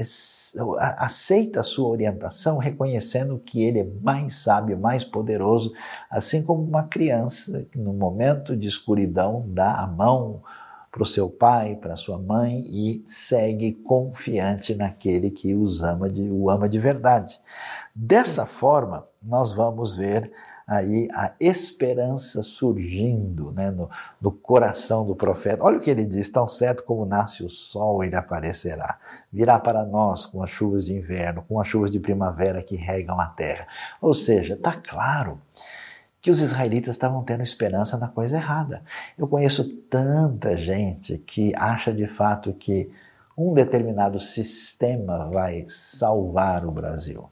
aceita 0.97 1.61
a 1.61 1.63
sua 1.63 1.89
orientação 1.89 2.59
reconhecendo 2.59 3.41
que 3.43 3.63
ele 3.63 3.79
é 3.79 3.87
mais 4.01 4.35
sábio, 4.35 4.77
mais 4.77 5.03
poderoso, 5.03 5.73
assim 6.09 6.43
como 6.43 6.61
uma 6.63 6.83
criança 6.83 7.65
que 7.71 7.79
no 7.79 7.93
momento 7.93 8.55
de 8.55 8.67
escuridão 8.67 9.43
dá 9.47 9.73
a 9.75 9.87
mão 9.87 10.43
para 10.91 11.03
o 11.03 11.05
seu 11.05 11.29
pai, 11.29 11.75
para 11.75 11.95
sua 11.95 12.17
mãe 12.17 12.63
e 12.67 13.03
segue 13.05 13.73
confiante 13.73 14.73
naquele 14.73 15.29
que 15.29 15.53
os 15.55 15.83
ama 15.83 16.09
de, 16.09 16.29
o 16.29 16.49
ama 16.49 16.69
de 16.69 16.79
verdade. 16.79 17.39
Dessa 17.93 18.45
forma, 18.45 19.05
nós 19.21 19.51
vamos 19.51 19.95
ver 19.95 20.31
aí 20.67 21.07
a 21.13 21.33
esperança 21.39 22.43
surgindo 22.43 23.51
né, 23.51 23.71
no, 23.71 23.89
no 24.21 24.31
coração 24.31 25.05
do 25.07 25.15
profeta. 25.15 25.63
Olha 25.63 25.77
o 25.77 25.81
que 25.81 25.89
ele 25.89 26.05
diz: 26.05 26.29
tão 26.29 26.47
certo 26.47 26.83
como 26.83 27.05
nasce 27.05 27.43
o 27.43 27.49
sol, 27.49 28.03
ele 28.03 28.15
aparecerá. 28.15 28.99
Virá 29.31 29.57
para 29.57 29.85
nós 29.85 30.25
com 30.25 30.43
as 30.43 30.49
chuvas 30.49 30.87
de 30.87 30.93
inverno, 30.93 31.45
com 31.47 31.59
as 31.59 31.67
chuvas 31.67 31.89
de 31.89 31.99
primavera 31.99 32.61
que 32.61 32.75
regam 32.75 33.19
a 33.19 33.27
terra. 33.27 33.65
Ou 34.01 34.13
seja, 34.13 34.55
está 34.55 34.73
claro 34.73 35.39
que 36.19 36.29
os 36.29 36.41
israelitas 36.41 36.95
estavam 36.95 37.23
tendo 37.23 37.41
esperança 37.41 37.97
na 37.97 38.09
coisa 38.09 38.35
errada. 38.35 38.83
Eu 39.17 39.27
conheço 39.27 39.69
tanta 39.89 40.57
gente 40.57 41.17
que 41.19 41.53
acha 41.55 41.93
de 41.93 42.05
fato 42.05 42.51
que 42.51 42.91
um 43.37 43.53
determinado 43.53 44.19
sistema 44.19 45.29
vai 45.31 45.63
salvar 45.67 46.65
o 46.65 46.71
Brasil. 46.71 47.29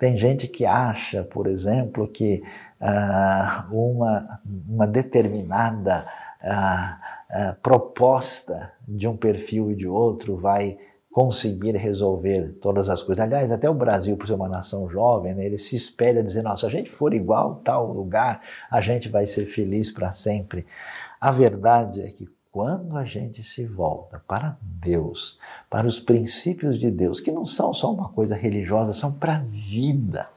Tem 0.00 0.16
gente 0.16 0.48
que 0.48 0.64
acha, 0.64 1.22
por 1.22 1.46
exemplo, 1.46 2.08
que 2.08 2.42
ah, 2.80 3.68
uma, 3.70 4.40
uma 4.66 4.86
determinada 4.86 6.06
ah, 6.42 6.98
ah, 7.30 7.56
proposta 7.62 8.72
de 8.88 9.06
um 9.06 9.14
perfil 9.14 9.70
e 9.70 9.76
de 9.76 9.86
outro 9.86 10.38
vai 10.38 10.78
conseguir 11.12 11.76
resolver 11.76 12.56
todas 12.62 12.88
as 12.88 13.02
coisas. 13.02 13.22
Aliás, 13.22 13.52
até 13.52 13.68
o 13.68 13.74
Brasil, 13.74 14.16
por 14.16 14.26
ser 14.26 14.32
uma 14.32 14.48
nação 14.48 14.88
jovem, 14.88 15.34
né, 15.34 15.44
ele 15.44 15.58
se 15.58 15.76
espelha 15.76 16.22
dizendo: 16.22 16.44
nossa, 16.44 16.62
se 16.62 16.66
a 16.74 16.78
gente 16.78 16.88
for 16.88 17.12
igual 17.12 17.56
tal 17.56 17.92
lugar, 17.92 18.40
a 18.70 18.80
gente 18.80 19.06
vai 19.10 19.26
ser 19.26 19.44
feliz 19.44 19.90
para 19.90 20.12
sempre. 20.12 20.64
A 21.20 21.30
verdade 21.30 22.00
é 22.00 22.06
que 22.06 22.26
quando 22.52 22.96
a 22.96 23.04
gente 23.04 23.42
se 23.42 23.64
volta 23.64 24.22
para 24.26 24.56
Deus, 24.60 25.38
para 25.68 25.86
os 25.86 26.00
princípios 26.00 26.78
de 26.78 26.90
Deus, 26.90 27.20
que 27.20 27.30
não 27.30 27.44
são 27.44 27.72
só 27.72 27.92
uma 27.92 28.08
coisa 28.08 28.34
religiosa, 28.34 28.92
são 28.92 29.12
para 29.12 29.36
a 29.36 29.38
vida, 29.40 30.28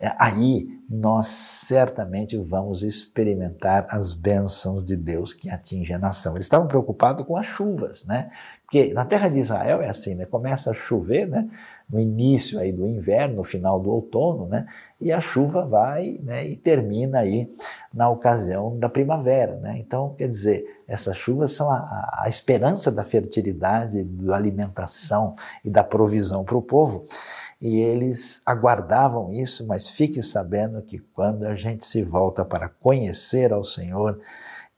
é, 0.00 0.14
aí 0.18 0.80
nós 0.88 1.26
certamente 1.26 2.34
vamos 2.38 2.82
experimentar 2.82 3.86
as 3.90 4.14
bênçãos 4.14 4.84
de 4.84 4.96
Deus 4.96 5.34
que 5.34 5.50
atingem 5.50 5.94
a 5.94 5.98
nação. 5.98 6.34
Eles 6.34 6.46
estavam 6.46 6.66
preocupados 6.66 7.26
com 7.26 7.36
as 7.36 7.44
chuvas, 7.44 8.06
né? 8.06 8.30
Porque 8.62 8.94
na 8.94 9.04
terra 9.04 9.28
de 9.28 9.38
Israel 9.38 9.82
é 9.82 9.90
assim, 9.90 10.14
né? 10.14 10.24
Começa 10.24 10.70
a 10.70 10.74
chover, 10.74 11.28
né? 11.28 11.46
No 11.90 11.98
início 11.98 12.58
aí 12.58 12.72
do 12.72 12.86
inverno, 12.86 13.36
no 13.36 13.44
final 13.44 13.80
do 13.80 13.90
outono, 13.90 14.46
né? 14.46 14.66
E 15.00 15.10
a 15.10 15.20
chuva 15.20 15.64
vai, 15.64 16.20
né? 16.22 16.46
E 16.46 16.56
termina 16.56 17.20
aí 17.20 17.50
na 17.92 18.08
ocasião 18.08 18.78
da 18.78 18.88
primavera, 18.88 19.56
né? 19.56 19.76
Então, 19.78 20.14
quer 20.16 20.28
dizer, 20.28 20.64
essas 20.86 21.16
chuvas 21.16 21.52
são 21.52 21.70
a, 21.70 22.22
a 22.22 22.28
esperança 22.28 22.92
da 22.92 23.02
fertilidade, 23.02 24.04
da 24.04 24.36
alimentação 24.36 25.34
e 25.64 25.70
da 25.70 25.82
provisão 25.82 26.44
para 26.44 26.56
o 26.56 26.62
povo. 26.62 27.02
E 27.60 27.78
eles 27.80 28.40
aguardavam 28.46 29.30
isso, 29.30 29.66
mas 29.66 29.86
fique 29.86 30.22
sabendo 30.22 30.80
que 30.82 30.98
quando 30.98 31.44
a 31.44 31.54
gente 31.54 31.84
se 31.84 32.02
volta 32.02 32.44
para 32.44 32.68
conhecer 32.68 33.52
ao 33.52 33.62
Senhor, 33.62 34.18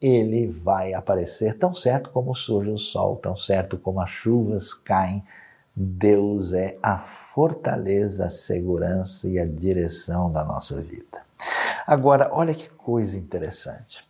ele 0.00 0.48
vai 0.48 0.92
aparecer 0.92 1.56
tão 1.56 1.72
certo 1.72 2.10
como 2.10 2.34
surge 2.34 2.70
o 2.70 2.78
sol, 2.78 3.16
tão 3.16 3.36
certo 3.36 3.78
como 3.78 4.00
as 4.00 4.10
chuvas 4.10 4.74
caem. 4.74 5.22
Deus 5.74 6.52
é 6.52 6.76
a 6.82 6.98
fortaleza, 6.98 8.26
a 8.26 8.30
segurança 8.30 9.28
e 9.28 9.38
a 9.38 9.46
direção 9.46 10.30
da 10.30 10.44
nossa 10.44 10.80
vida. 10.82 11.22
Agora, 11.86 12.28
olha 12.32 12.54
que 12.54 12.70
coisa 12.70 13.18
interessante. 13.18 14.04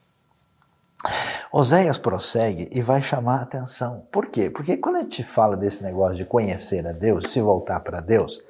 Oséias 1.52 1.98
prossegue 1.98 2.68
e 2.72 2.80
vai 2.80 3.02
chamar 3.02 3.38
a 3.38 3.42
atenção. 3.42 4.06
Por 4.10 4.28
quê? 4.28 4.48
Porque 4.50 4.76
quando 4.76 4.96
a 4.96 5.02
gente 5.02 5.22
fala 5.22 5.56
desse 5.56 5.82
negócio 5.82 6.16
de 6.16 6.24
conhecer 6.24 6.86
a 6.86 6.92
Deus, 6.92 7.30
se 7.30 7.40
voltar 7.40 7.80
para 7.80 8.00
Deus, 8.00 8.42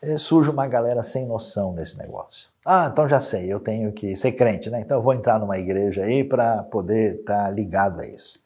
eh, 0.00 0.16
surge 0.16 0.48
uma 0.48 0.66
galera 0.66 1.02
sem 1.02 1.26
noção 1.26 1.74
desse 1.74 1.98
negócio. 1.98 2.48
Ah, 2.64 2.88
então 2.92 3.08
já 3.08 3.18
sei, 3.18 3.52
eu 3.52 3.58
tenho 3.58 3.92
que 3.92 4.14
ser 4.14 4.32
crente, 4.32 4.70
né? 4.70 4.80
Então 4.80 4.98
eu 4.98 5.02
vou 5.02 5.14
entrar 5.14 5.38
numa 5.38 5.58
igreja 5.58 6.02
aí 6.02 6.22
para 6.22 6.62
poder 6.64 7.20
estar 7.20 7.44
tá 7.44 7.50
ligado 7.50 8.00
a 8.00 8.06
isso. 8.06 8.40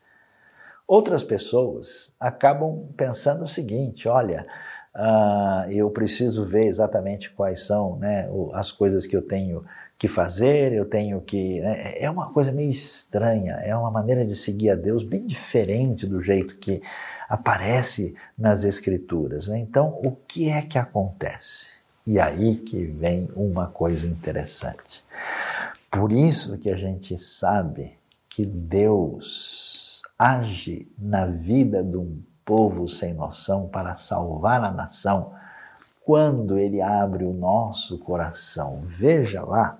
Outras 0.92 1.22
pessoas 1.22 2.12
acabam 2.20 2.86
pensando 2.94 3.44
o 3.44 3.48
seguinte: 3.48 4.06
olha, 4.08 4.46
uh, 4.94 5.70
eu 5.70 5.90
preciso 5.90 6.44
ver 6.44 6.66
exatamente 6.66 7.30
quais 7.30 7.64
são 7.64 7.96
né, 7.96 8.28
as 8.52 8.70
coisas 8.70 9.06
que 9.06 9.16
eu 9.16 9.22
tenho 9.22 9.64
que 9.96 10.06
fazer, 10.06 10.70
eu 10.74 10.84
tenho 10.84 11.18
que. 11.22 11.60
Né, 11.60 11.94
é 11.96 12.10
uma 12.10 12.30
coisa 12.30 12.52
meio 12.52 12.68
estranha, 12.68 13.54
é 13.64 13.74
uma 13.74 13.90
maneira 13.90 14.22
de 14.22 14.36
seguir 14.36 14.68
a 14.68 14.74
Deus 14.74 15.02
bem 15.02 15.26
diferente 15.26 16.06
do 16.06 16.20
jeito 16.20 16.58
que 16.58 16.82
aparece 17.26 18.14
nas 18.36 18.62
Escrituras. 18.62 19.48
Né? 19.48 19.60
Então, 19.60 19.98
o 20.04 20.14
que 20.28 20.50
é 20.50 20.60
que 20.60 20.76
acontece? 20.76 21.70
E 22.06 22.20
aí 22.20 22.56
que 22.56 22.84
vem 22.84 23.30
uma 23.34 23.66
coisa 23.66 24.06
interessante. 24.06 25.02
Por 25.90 26.12
isso 26.12 26.58
que 26.58 26.68
a 26.68 26.76
gente 26.76 27.16
sabe 27.16 27.96
que 28.28 28.44
Deus 28.44 29.71
age 30.18 30.90
na 30.98 31.26
vida 31.26 31.82
de 31.82 31.96
um 31.96 32.22
povo 32.44 32.88
sem 32.88 33.14
noção 33.14 33.68
para 33.68 33.94
salvar 33.94 34.62
a 34.62 34.70
nação 34.70 35.32
quando 36.04 36.58
ele 36.58 36.80
abre 36.80 37.24
o 37.24 37.32
nosso 37.32 37.98
coração. 37.98 38.80
Veja 38.82 39.42
lá 39.42 39.78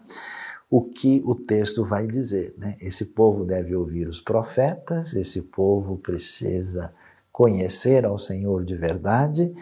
o 0.71 0.83
que 0.83 1.23
o 1.27 1.35
texto 1.35 1.85
vai 1.85 2.07
dizer. 2.07 2.55
Né? 2.57 2.77
Esse 2.81 3.07
povo 3.07 3.45
deve 3.45 3.75
ouvir 3.75 4.09
os 4.09 4.21
profetas, 4.21 5.15
esse 5.15 5.43
povo 5.43 5.99
precisa 5.99 6.93
conhecer 7.31 8.05
ao 8.05 8.17
Senhor 8.17 8.65
de 8.65 8.77
verdade 8.77 9.55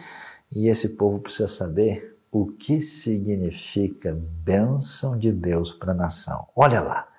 e 0.55 0.67
esse 0.67 0.89
povo 0.89 1.19
precisa 1.19 1.47
saber 1.47 2.17
o 2.31 2.47
que 2.47 2.79
significa 2.79 4.17
bênção 4.43 5.17
de 5.17 5.31
Deus 5.33 5.73
para 5.73 5.91
a 5.91 5.95
nação. 5.95 6.47
Olha 6.55 6.79
lá, 6.79 7.10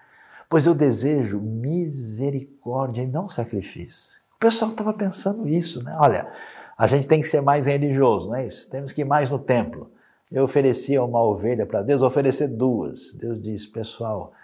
pois 0.53 0.66
eu 0.66 0.74
desejo 0.74 1.40
misericórdia 1.40 3.00
e 3.00 3.07
não 3.07 3.26
sacrifício. 3.26 4.11
O 4.36 4.38
pessoal 4.38 4.70
estava 4.70 4.92
pensando 4.92 5.48
isso, 5.48 5.82
né? 5.82 5.96
Olha, 5.98 6.30
a 6.76 6.86
gente 6.86 7.09
tem 7.09 7.20
que 7.20 7.26
ser 7.26 7.40
mais 7.40 7.64
religioso, 7.64 8.28
não 8.28 8.36
é 8.36 8.46
isso? 8.46 8.70
Temos 8.70 8.92
que 8.92 9.00
ir 9.00 9.07
mais 9.07 9.30
no 9.30 9.38
templo. 9.38 9.90
Eu 10.30 10.44
oferecia 10.44 11.03
uma 11.03 11.22
ovelha 11.22 11.64
para 11.64 11.80
Deus, 11.80 12.03
oferecer 12.03 12.48
duas. 12.48 13.14
Deus 13.14 13.40
diz, 13.40 13.64
pessoal, 13.64 14.34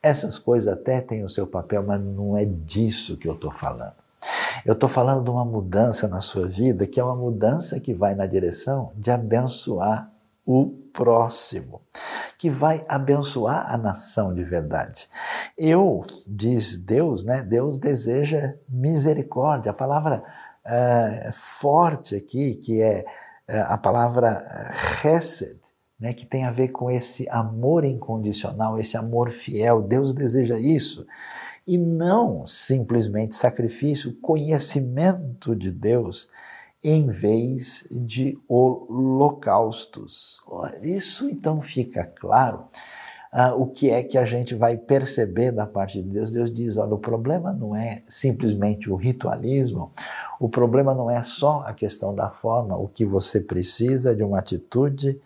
essas 0.00 0.38
coisas 0.38 0.72
até 0.72 1.00
têm 1.00 1.24
o 1.24 1.28
seu 1.28 1.48
papel, 1.48 1.82
mas 1.82 2.00
não 2.00 2.36
é 2.36 2.44
disso 2.44 3.16
que 3.16 3.26
eu 3.26 3.34
estou 3.34 3.50
falando. 3.50 3.96
Eu 4.64 4.74
estou 4.74 4.88
falando 4.88 5.24
de 5.24 5.30
uma 5.30 5.44
mudança 5.44 6.06
na 6.06 6.20
sua 6.20 6.46
vida, 6.46 6.86
que 6.86 7.00
é 7.00 7.02
uma 7.02 7.16
mudança 7.16 7.80
que 7.80 7.92
vai 7.92 8.14
na 8.14 8.26
direção 8.26 8.92
de 8.94 9.10
abençoar 9.10 10.12
o 10.46 10.68
próximo, 10.92 11.80
que 12.38 12.50
vai 12.50 12.84
abençoar 12.88 13.72
a 13.72 13.76
nação 13.76 14.34
de 14.34 14.44
verdade. 14.44 15.08
Eu, 15.56 16.04
diz 16.26 16.78
Deus, 16.78 17.24
né? 17.24 17.42
Deus 17.42 17.78
deseja 17.78 18.54
misericórdia. 18.68 19.70
A 19.70 19.74
palavra 19.74 20.22
uh, 20.64 21.32
forte 21.32 22.14
aqui, 22.14 22.56
que 22.56 22.82
é 22.82 23.04
uh, 23.48 23.72
a 23.72 23.78
palavra 23.78 24.44
chesed, 25.00 25.58
né, 25.98 26.12
que 26.12 26.26
tem 26.26 26.44
a 26.44 26.50
ver 26.50 26.68
com 26.68 26.90
esse 26.90 27.26
amor 27.30 27.84
incondicional, 27.84 28.78
esse 28.78 28.96
amor 28.96 29.30
fiel. 29.30 29.82
Deus 29.82 30.12
deseja 30.12 30.58
isso. 30.58 31.06
E 31.66 31.78
não 31.78 32.44
simplesmente 32.46 33.34
sacrifício, 33.34 34.14
conhecimento 34.20 35.56
de 35.56 35.72
Deus 35.72 36.30
em 36.86 37.08
vez 37.08 37.88
de 37.90 38.38
holocaustos. 38.48 40.40
Isso 40.80 41.28
então 41.28 41.60
fica 41.60 42.04
claro 42.04 42.62
ah, 43.32 43.56
o 43.56 43.66
que 43.66 43.90
é 43.90 44.04
que 44.04 44.16
a 44.16 44.24
gente 44.24 44.54
vai 44.54 44.76
perceber 44.76 45.50
da 45.50 45.66
parte 45.66 46.00
de 46.00 46.08
Deus. 46.08 46.30
Deus 46.30 46.54
diz: 46.54 46.76
olha, 46.76 46.94
o 46.94 46.98
problema 46.98 47.52
não 47.52 47.74
é 47.74 48.04
simplesmente 48.08 48.88
o 48.88 48.94
ritualismo, 48.94 49.90
o 50.38 50.48
problema 50.48 50.94
não 50.94 51.10
é 51.10 51.20
só 51.24 51.64
a 51.66 51.74
questão 51.74 52.14
da 52.14 52.30
forma, 52.30 52.76
o 52.76 52.86
que 52.86 53.04
você 53.04 53.40
precisa 53.40 54.14
de 54.14 54.22
uma 54.22 54.38
atitude 54.38 55.20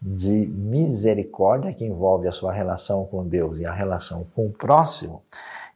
de 0.00 0.46
misericórdia 0.46 1.74
que 1.74 1.84
envolve 1.84 2.28
a 2.28 2.32
sua 2.32 2.52
relação 2.52 3.04
com 3.06 3.26
Deus 3.26 3.58
e 3.58 3.66
a 3.66 3.72
relação 3.72 4.24
com 4.36 4.46
o 4.46 4.52
próximo, 4.52 5.20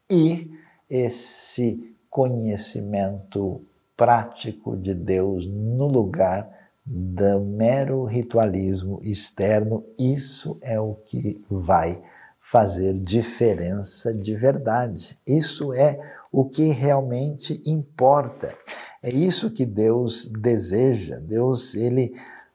e 0.09 0.49
esse 0.89 1.93
conhecimento 2.09 3.61
prático 3.97 4.77
de 4.77 4.95
Deus 4.95 5.47
no 5.47 5.87
lugar 5.87 6.49
do 6.85 7.41
mero 7.41 8.05
ritualismo 8.05 9.01
externo, 9.03 9.85
isso 9.99 10.59
é 10.61 10.79
o 10.79 10.95
que 10.95 11.43
vai 11.51 12.01
fazer 12.39 12.95
diferença 12.95 14.17
de 14.17 14.37
verdade. 14.37 15.19
Isso 15.27 15.73
é 15.73 15.99
o 16.31 16.45
que 16.45 16.69
realmente 16.69 17.61
importa. 17.67 18.55
É 19.03 19.11
isso 19.11 19.51
que 19.51 19.67
Deus 19.67 20.27
deseja. 20.27 21.19
Deus, 21.19 21.75
ele 21.75 22.15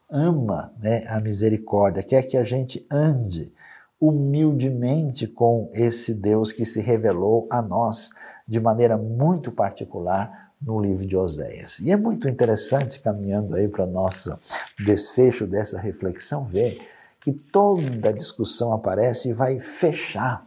ama 0.09 0.73
né, 0.79 1.03
a 1.07 1.19
misericórdia, 1.19 2.03
quer 2.03 2.23
que 2.23 2.37
a 2.37 2.43
gente 2.43 2.85
ande 2.89 3.53
humildemente 3.99 5.27
com 5.27 5.69
esse 5.73 6.13
Deus 6.13 6.51
que 6.51 6.65
se 6.65 6.81
revelou 6.81 7.47
a 7.51 7.61
nós 7.61 8.09
de 8.51 8.59
maneira 8.59 8.97
muito 8.97 9.49
particular 9.49 10.51
no 10.61 10.77
livro 10.77 11.07
de 11.07 11.15
Oséias. 11.15 11.79
E 11.79 11.89
é 11.89 11.95
muito 11.95 12.27
interessante, 12.27 12.99
caminhando 12.99 13.55
aí 13.55 13.65
para 13.69 13.85
o 13.85 13.89
nosso 13.89 14.37
desfecho 14.77 15.47
dessa 15.47 15.79
reflexão, 15.79 16.43
ver 16.43 16.85
que 17.21 17.31
toda 17.31 18.09
a 18.09 18.11
discussão 18.11 18.73
aparece 18.73 19.29
e 19.29 19.33
vai 19.33 19.61
fechar 19.61 20.45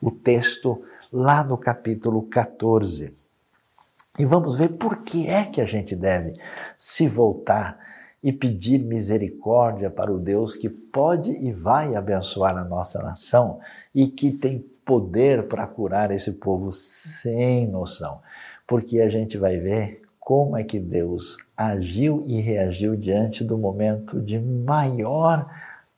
o 0.00 0.12
texto 0.12 0.80
lá 1.12 1.42
no 1.42 1.58
capítulo 1.58 2.22
14. 2.22 3.12
E 4.16 4.24
vamos 4.24 4.56
ver 4.56 4.68
por 4.68 5.02
que 5.02 5.26
é 5.26 5.44
que 5.44 5.60
a 5.60 5.66
gente 5.66 5.96
deve 5.96 6.38
se 6.78 7.08
voltar 7.08 7.80
e 8.22 8.32
pedir 8.32 8.78
misericórdia 8.78 9.90
para 9.90 10.12
o 10.12 10.20
Deus 10.20 10.54
que 10.54 10.68
pode 10.68 11.32
e 11.32 11.50
vai 11.50 11.96
abençoar 11.96 12.56
a 12.56 12.64
nossa 12.64 13.02
nação 13.02 13.58
e 13.92 14.06
que 14.06 14.30
tem 14.30 14.64
poder 14.90 15.44
para 15.44 15.66
curar 15.66 16.10
esse 16.10 16.32
povo 16.32 16.72
sem 16.72 17.68
noção 17.68 18.20
porque 18.70 19.00
a 19.00 19.10
gente 19.10 19.36
vai 19.36 19.58
ver 19.58 20.00
como 20.20 20.56
é 20.56 20.62
que 20.62 20.78
Deus 20.78 21.38
agiu 21.56 22.22
e 22.24 22.40
reagiu 22.40 22.94
diante 22.94 23.42
do 23.42 23.58
momento 23.58 24.22
de 24.22 24.38
maior 24.38 25.52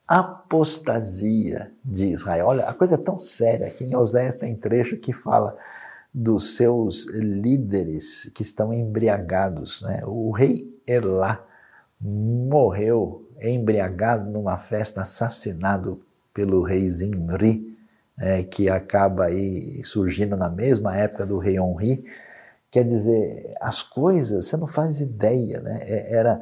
apostasia 0.09 1.70
de 1.84 2.07
Israel. 2.07 2.47
Olha, 2.47 2.64
a 2.64 2.72
coisa 2.72 2.95
é 2.95 2.97
tão 2.97 3.18
séria 3.18 3.68
que 3.68 3.84
em 3.84 3.95
Oséias 3.95 4.36
tem 4.36 4.57
trecho 4.57 4.97
que 4.97 5.12
fala 5.12 5.55
dos 6.14 6.57
seus 6.57 7.11
líderes 7.11 8.32
que 8.34 8.40
estão 8.40 8.72
embriagados. 8.72 9.82
Né? 9.82 10.03
O 10.07 10.30
rei 10.30 10.74
Elá 10.86 11.45
morreu 12.01 13.28
embriagado 13.38 14.30
numa 14.30 14.57
festa, 14.57 15.03
assassinado 15.03 16.01
pelo 16.32 16.62
rei 16.62 16.88
Zimri, 16.88 17.72
é, 18.19 18.43
que 18.43 18.69
acaba 18.69 19.25
aí 19.25 19.83
surgindo 19.85 20.37
na 20.37 20.49
mesma 20.49 20.97
época 20.97 21.27
do 21.27 21.39
rei 21.39 21.59
Onri. 21.59 22.05
Quer 22.71 22.85
dizer, 22.85 23.55
as 23.61 23.83
coisas, 23.83 24.47
você 24.47 24.57
não 24.57 24.67
faz 24.67 25.01
ideia, 25.01 25.61
né? 25.61 25.81
É, 25.83 26.15
era 26.15 26.41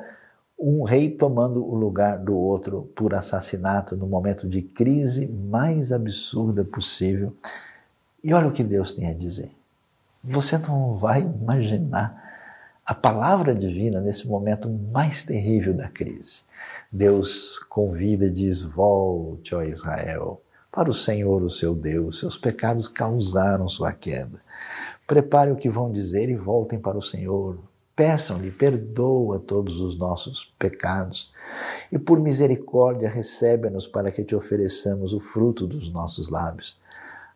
um 0.58 0.82
rei 0.82 1.08
tomando 1.08 1.64
o 1.64 1.74
lugar 1.74 2.18
do 2.18 2.36
outro 2.36 2.90
por 2.94 3.14
assassinato 3.14 3.96
no 3.96 4.06
momento 4.06 4.46
de 4.46 4.60
crise 4.60 5.26
mais 5.26 5.90
absurda 5.90 6.62
possível. 6.64 7.34
E 8.22 8.34
olha 8.34 8.48
o 8.48 8.52
que 8.52 8.62
Deus 8.62 8.92
tem 8.92 9.08
a 9.08 9.14
dizer. 9.14 9.50
Você 10.22 10.58
não 10.58 10.96
vai 10.96 11.22
imaginar 11.22 12.30
a 12.84 12.94
palavra 12.94 13.54
divina 13.54 14.00
nesse 14.00 14.28
momento 14.28 14.68
mais 14.68 15.24
terrível 15.24 15.72
da 15.72 15.88
crise. 15.88 16.42
Deus 16.92 17.58
convida 17.58 18.26
e 18.26 18.30
diz: 18.30 18.60
Volte, 18.60 19.54
ó 19.54 19.62
Israel, 19.62 20.42
para 20.72 20.88
o 20.88 20.94
Senhor, 20.94 21.42
o 21.42 21.50
seu 21.50 21.74
Deus. 21.74 22.18
Seus 22.18 22.38
pecados 22.38 22.88
causaram 22.88 23.68
sua 23.68 23.92
queda. 23.92 24.40
Prepare 25.06 25.50
o 25.50 25.56
que 25.56 25.68
vão 25.68 25.90
dizer 25.90 26.28
e 26.28 26.36
voltem 26.36 26.78
para 26.78 26.96
o 26.96 27.02
Senhor. 27.02 27.58
Peçam-lhe, 27.96 28.50
perdoa 28.50 29.38
todos 29.38 29.80
os 29.80 29.98
nossos 29.98 30.54
pecados 30.58 31.32
e, 31.90 31.98
por 31.98 32.20
misericórdia, 32.20 33.08
recebe-nos 33.08 33.86
para 33.86 34.10
que 34.10 34.24
te 34.24 34.34
ofereçamos 34.34 35.12
o 35.12 35.20
fruto 35.20 35.66
dos 35.66 35.92
nossos 35.92 36.30
lábios. 36.30 36.80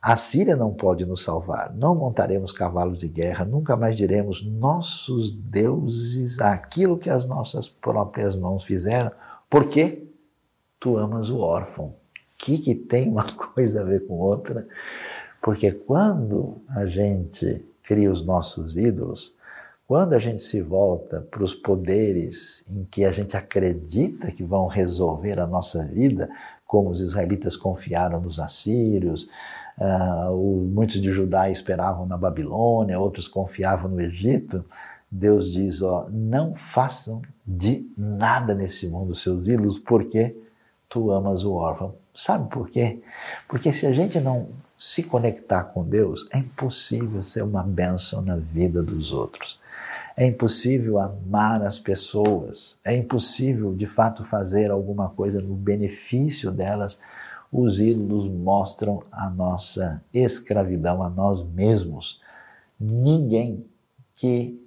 A 0.00 0.16
Síria 0.16 0.54
não 0.54 0.72
pode 0.72 1.04
nos 1.04 1.22
salvar, 1.22 1.74
não 1.74 1.94
montaremos 1.94 2.52
cavalos 2.52 2.98
de 2.98 3.08
guerra, 3.08 3.44
nunca 3.44 3.74
mais 3.74 3.96
diremos 3.96 4.44
nossos 4.44 5.30
deuses 5.30 6.40
aquilo 6.40 6.98
que 6.98 7.08
as 7.08 7.26
nossas 7.26 7.68
próprias 7.68 8.36
mãos 8.36 8.64
fizeram, 8.64 9.10
porque 9.48 10.06
tu 10.78 10.96
amas 10.98 11.30
o 11.30 11.38
órfão. 11.38 12.03
Que 12.44 12.58
que 12.58 12.74
tem 12.74 13.08
uma 13.08 13.24
coisa 13.32 13.80
a 13.80 13.84
ver 13.84 14.06
com 14.06 14.18
outra? 14.18 14.68
Porque 15.42 15.72
quando 15.72 16.60
a 16.68 16.84
gente 16.84 17.64
cria 17.82 18.12
os 18.12 18.22
nossos 18.22 18.76
ídolos, 18.76 19.34
quando 19.88 20.12
a 20.12 20.18
gente 20.18 20.42
se 20.42 20.60
volta 20.60 21.22
para 21.30 21.42
os 21.42 21.54
poderes 21.54 22.62
em 22.68 22.84
que 22.84 23.02
a 23.06 23.12
gente 23.12 23.34
acredita 23.34 24.30
que 24.30 24.44
vão 24.44 24.66
resolver 24.66 25.40
a 25.40 25.46
nossa 25.46 25.86
vida, 25.86 26.28
como 26.66 26.90
os 26.90 27.00
israelitas 27.00 27.56
confiaram 27.56 28.20
nos 28.20 28.38
assírios, 28.38 29.30
uh, 29.78 30.36
muitos 30.70 31.00
de 31.00 31.10
Judá 31.12 31.48
esperavam 31.48 32.04
na 32.04 32.18
Babilônia, 32.18 33.00
outros 33.00 33.26
confiavam 33.26 33.90
no 33.90 34.02
Egito, 34.02 34.62
Deus 35.10 35.50
diz, 35.50 35.80
ó, 35.80 36.08
não 36.10 36.54
façam 36.54 37.22
de 37.46 37.90
nada 37.96 38.54
nesse 38.54 38.86
mundo 38.88 39.14
seus 39.14 39.48
ídolos, 39.48 39.78
porque 39.78 40.36
tu 40.90 41.10
amas 41.10 41.42
o 41.42 41.54
órfão. 41.54 42.03
Sabe 42.14 42.48
por 42.48 42.70
quê? 42.70 43.00
Porque 43.48 43.72
se 43.72 43.86
a 43.86 43.92
gente 43.92 44.20
não 44.20 44.48
se 44.78 45.02
conectar 45.02 45.64
com 45.64 45.84
Deus, 45.84 46.28
é 46.32 46.38
impossível 46.38 47.22
ser 47.22 47.42
uma 47.42 47.62
bênção 47.62 48.22
na 48.22 48.36
vida 48.36 48.82
dos 48.82 49.12
outros. 49.12 49.60
É 50.16 50.26
impossível 50.26 51.00
amar 51.00 51.62
as 51.62 51.78
pessoas, 51.78 52.78
é 52.84 52.94
impossível 52.96 53.74
de 53.74 53.86
fato 53.86 54.22
fazer 54.22 54.70
alguma 54.70 55.08
coisa 55.08 55.40
no 55.40 55.54
benefício 55.54 56.52
delas. 56.52 57.00
Os 57.50 57.80
ídolos 57.80 58.28
mostram 58.28 59.02
a 59.10 59.28
nossa 59.28 60.00
escravidão 60.12 61.02
a 61.02 61.10
nós 61.10 61.42
mesmos. 61.42 62.20
Ninguém 62.78 63.66
que 64.14 64.60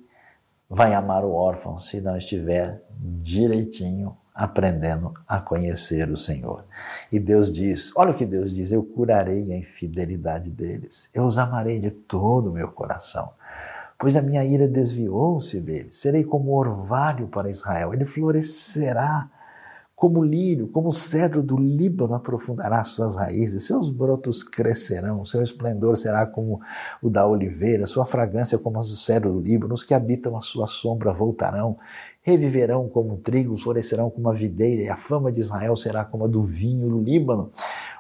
vai 0.70 0.94
amar 0.94 1.24
o 1.24 1.32
órfão 1.32 1.80
se 1.80 2.02
não 2.02 2.18
estiver 2.18 2.84
direitinho 3.24 4.18
aprendendo 4.38 5.14
a 5.28 5.42
conhecer 5.42 6.10
o 6.12 6.16
Senhor. 6.16 6.64
E 7.12 7.20
Deus 7.20 7.52
diz: 7.52 7.92
olha 7.96 8.12
o 8.12 8.14
que 8.14 8.26
Deus 8.26 8.54
diz: 8.54 8.72
eu 8.72 8.84
curarei 8.84 9.52
a 9.52 9.58
infidelidade 9.58 10.52
deles, 10.52 11.10
eu 11.14 11.26
os 11.26 11.38
amarei 11.38 11.80
de 11.80 11.90
todo 11.90 12.52
o 12.52 12.54
meu 12.54 12.70
coração 12.70 13.32
pois 14.00 14.16
a 14.16 14.22
minha 14.22 14.46
ira 14.46 14.68
desviou-se 14.68 15.60
dele. 15.60 15.90
Serei 15.92 16.24
como 16.24 16.56
orvalho 16.56 17.28
para 17.28 17.50
Israel, 17.50 17.96
ele 17.96 18.06
florescerá 18.06 19.28
como 19.98 20.24
lírio, 20.24 20.68
como 20.68 20.90
o 20.90 20.92
cedro 20.92 21.42
do 21.42 21.58
Líbano 21.58 22.14
aprofundará 22.14 22.84
suas 22.84 23.16
raízes, 23.16 23.66
seus 23.66 23.90
brotos 23.90 24.44
crescerão, 24.44 25.26
seu 25.26 25.42
esplendor 25.42 25.98
será 25.98 26.24
como 26.24 26.62
o 27.02 27.10
da 27.10 27.26
oliveira, 27.26 27.88
sua 27.88 28.06
fragrância 28.06 28.60
como 28.60 28.78
do 28.78 28.86
cedro 28.86 29.34
do 29.34 29.40
Líbano, 29.40 29.74
os 29.74 29.82
que 29.82 29.96
habitam 29.96 30.38
a 30.38 30.42
sua 30.42 30.68
sombra 30.68 31.12
voltarão, 31.12 31.80
reviverão 32.28 32.90
como 32.90 33.16
trigo, 33.16 33.56
florescerão 33.56 34.10
como 34.10 34.30
a 34.30 34.34
videira, 34.34 34.82
e 34.82 34.90
a 34.90 34.98
fama 34.98 35.32
de 35.32 35.40
Israel 35.40 35.78
será 35.78 36.04
como 36.04 36.26
a 36.26 36.28
do 36.28 36.44
vinho 36.44 36.90
do 36.90 37.02
Líbano. 37.02 37.50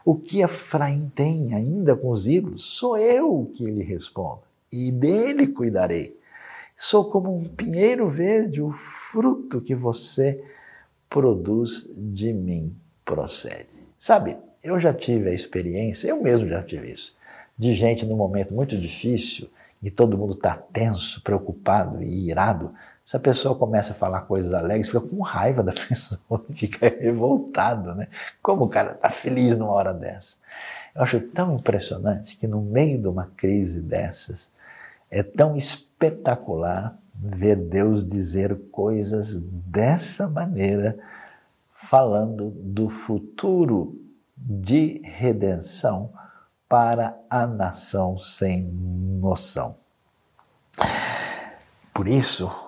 O 0.03 0.15
que 0.15 0.41
Efraim 0.41 1.09
tem 1.15 1.53
ainda 1.53 1.95
com 1.95 2.09
os 2.09 2.27
ídolos? 2.27 2.61
Sou 2.61 2.97
eu 2.97 3.49
que 3.55 3.63
lhe 3.63 3.81
respondo 3.81 4.41
e 4.69 4.91
dele 4.91 5.47
cuidarei. 5.47 6.19
Sou 6.75 7.05
como 7.05 7.33
um 7.33 7.47
pinheiro 7.47 8.09
verde, 8.09 8.61
o 8.61 8.69
fruto 8.69 9.61
que 9.61 9.73
você 9.73 10.43
produz 11.09 11.89
de 11.95 12.33
mim 12.33 12.75
procede. 13.05 13.69
Sabe, 13.97 14.35
eu 14.61 14.77
já 14.77 14.93
tive 14.93 15.29
a 15.29 15.33
experiência, 15.33 16.09
eu 16.09 16.21
mesmo 16.21 16.49
já 16.49 16.61
tive 16.61 16.91
isso, 16.91 17.17
de 17.57 17.73
gente 17.73 18.05
num 18.05 18.17
momento 18.17 18.53
muito 18.53 18.77
difícil 18.77 19.47
e 19.81 19.89
todo 19.89 20.17
mundo 20.17 20.33
está 20.33 20.53
tenso, 20.55 21.21
preocupado 21.21 22.03
e 22.03 22.29
irado. 22.29 22.73
Se 23.07 23.15
a 23.15 23.21
pessoa 23.21 23.55
começa 23.55 23.93
a 23.93 23.95
falar 23.95 24.23
coisas 24.23 24.53
alegres, 24.53 24.87
fica 24.87 24.99
com 24.99 25.21
raiva 25.21 25.63
da 25.63 25.71
pessoa, 25.87 26.43
fica 26.53 26.89
revoltado, 26.89 27.95
né? 27.95 28.09
Como 28.41 28.65
o 28.65 28.67
cara 28.67 28.95
está 28.95 29.09
feliz 29.09 29.57
numa 29.57 29.71
hora 29.71 29.93
dessa? 29.93 30.39
Eu 30.93 31.03
acho 31.03 31.21
tão 31.21 31.55
impressionante 31.55 32.35
que 32.35 32.45
no 32.45 32.61
meio 32.61 32.99
de 32.99 33.07
uma 33.07 33.31
crise 33.37 33.79
dessas, 33.79 34.51
é 35.09 35.23
tão 35.23 35.55
espetacular 35.55 36.93
ver 37.15 37.55
Deus 37.55 38.05
dizer 38.05 38.59
coisas 38.71 39.39
dessa 39.39 40.27
maneira, 40.27 40.99
falando 41.69 42.49
do 42.49 42.89
futuro 42.89 43.95
de 44.35 44.99
redenção 45.05 46.11
para 46.67 47.17
a 47.29 47.47
nação 47.47 48.17
sem 48.17 48.63
noção. 48.63 49.77
Por 51.93 52.05
isso, 52.05 52.66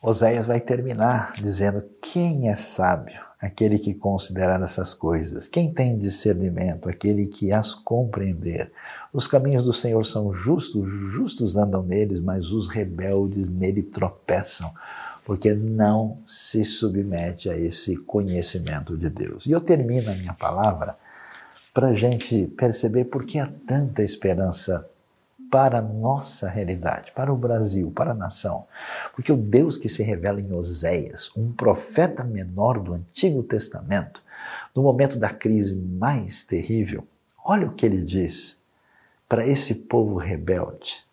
Oséias 0.00 0.46
vai 0.46 0.60
terminar 0.60 1.32
dizendo: 1.40 1.82
Quem 2.00 2.48
é 2.48 2.54
sábio? 2.54 3.20
Aquele 3.40 3.78
que 3.78 3.94
considerar 3.94 4.60
essas 4.62 4.94
coisas. 4.94 5.48
Quem 5.48 5.72
tem 5.72 5.96
discernimento? 5.96 6.88
Aquele 6.88 7.26
que 7.26 7.52
as 7.52 7.74
compreender. 7.74 8.70
Os 9.12 9.26
caminhos 9.26 9.62
do 9.64 9.72
Senhor 9.72 10.04
são 10.04 10.32
justos, 10.32 10.88
justos 11.12 11.56
andam 11.56 11.82
neles, 11.82 12.20
mas 12.20 12.50
os 12.50 12.68
rebeldes 12.68 13.48
nele 13.48 13.82
tropeçam, 13.82 14.72
porque 15.24 15.54
não 15.54 16.18
se 16.26 16.64
submete 16.64 17.48
a 17.48 17.56
esse 17.56 17.96
conhecimento 17.96 18.96
de 18.96 19.08
Deus. 19.08 19.46
E 19.46 19.52
eu 19.52 19.60
termino 19.60 20.10
a 20.10 20.14
minha 20.14 20.34
palavra 20.34 20.96
para 21.72 21.88
a 21.88 21.94
gente 21.94 22.46
perceber 22.56 23.04
por 23.04 23.24
que 23.24 23.38
há 23.38 23.48
tanta 23.66 24.02
esperança 24.02 24.84
para 25.50 25.78
a 25.78 25.82
nossa 25.82 26.48
realidade, 26.48 27.12
para 27.12 27.32
o 27.32 27.36
Brasil, 27.36 27.90
para 27.90 28.12
a 28.12 28.14
nação. 28.14 28.66
Porque 29.14 29.32
o 29.32 29.36
Deus 29.36 29.76
que 29.76 29.88
se 29.88 30.02
revela 30.02 30.40
em 30.40 30.52
Oséias, 30.52 31.30
um 31.36 31.52
profeta 31.52 32.24
menor 32.24 32.78
do 32.78 32.94
Antigo 32.94 33.42
Testamento, 33.42 34.22
no 34.74 34.82
momento 34.82 35.18
da 35.18 35.30
crise 35.30 35.76
mais 35.76 36.44
terrível, 36.44 37.06
olha 37.44 37.66
o 37.66 37.72
que 37.72 37.86
ele 37.86 38.02
diz 38.02 38.60
para 39.28 39.46
esse 39.46 39.74
povo 39.74 40.16
rebelde. 40.16 41.04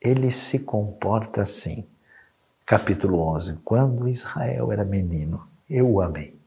Ele 0.00 0.30
se 0.30 0.60
comporta 0.60 1.42
assim. 1.42 1.86
Capítulo 2.64 3.20
11: 3.20 3.58
Quando 3.64 4.08
Israel 4.08 4.70
era 4.70 4.84
menino, 4.84 5.46
eu 5.68 5.90
o 5.90 6.00
amei. 6.00 6.38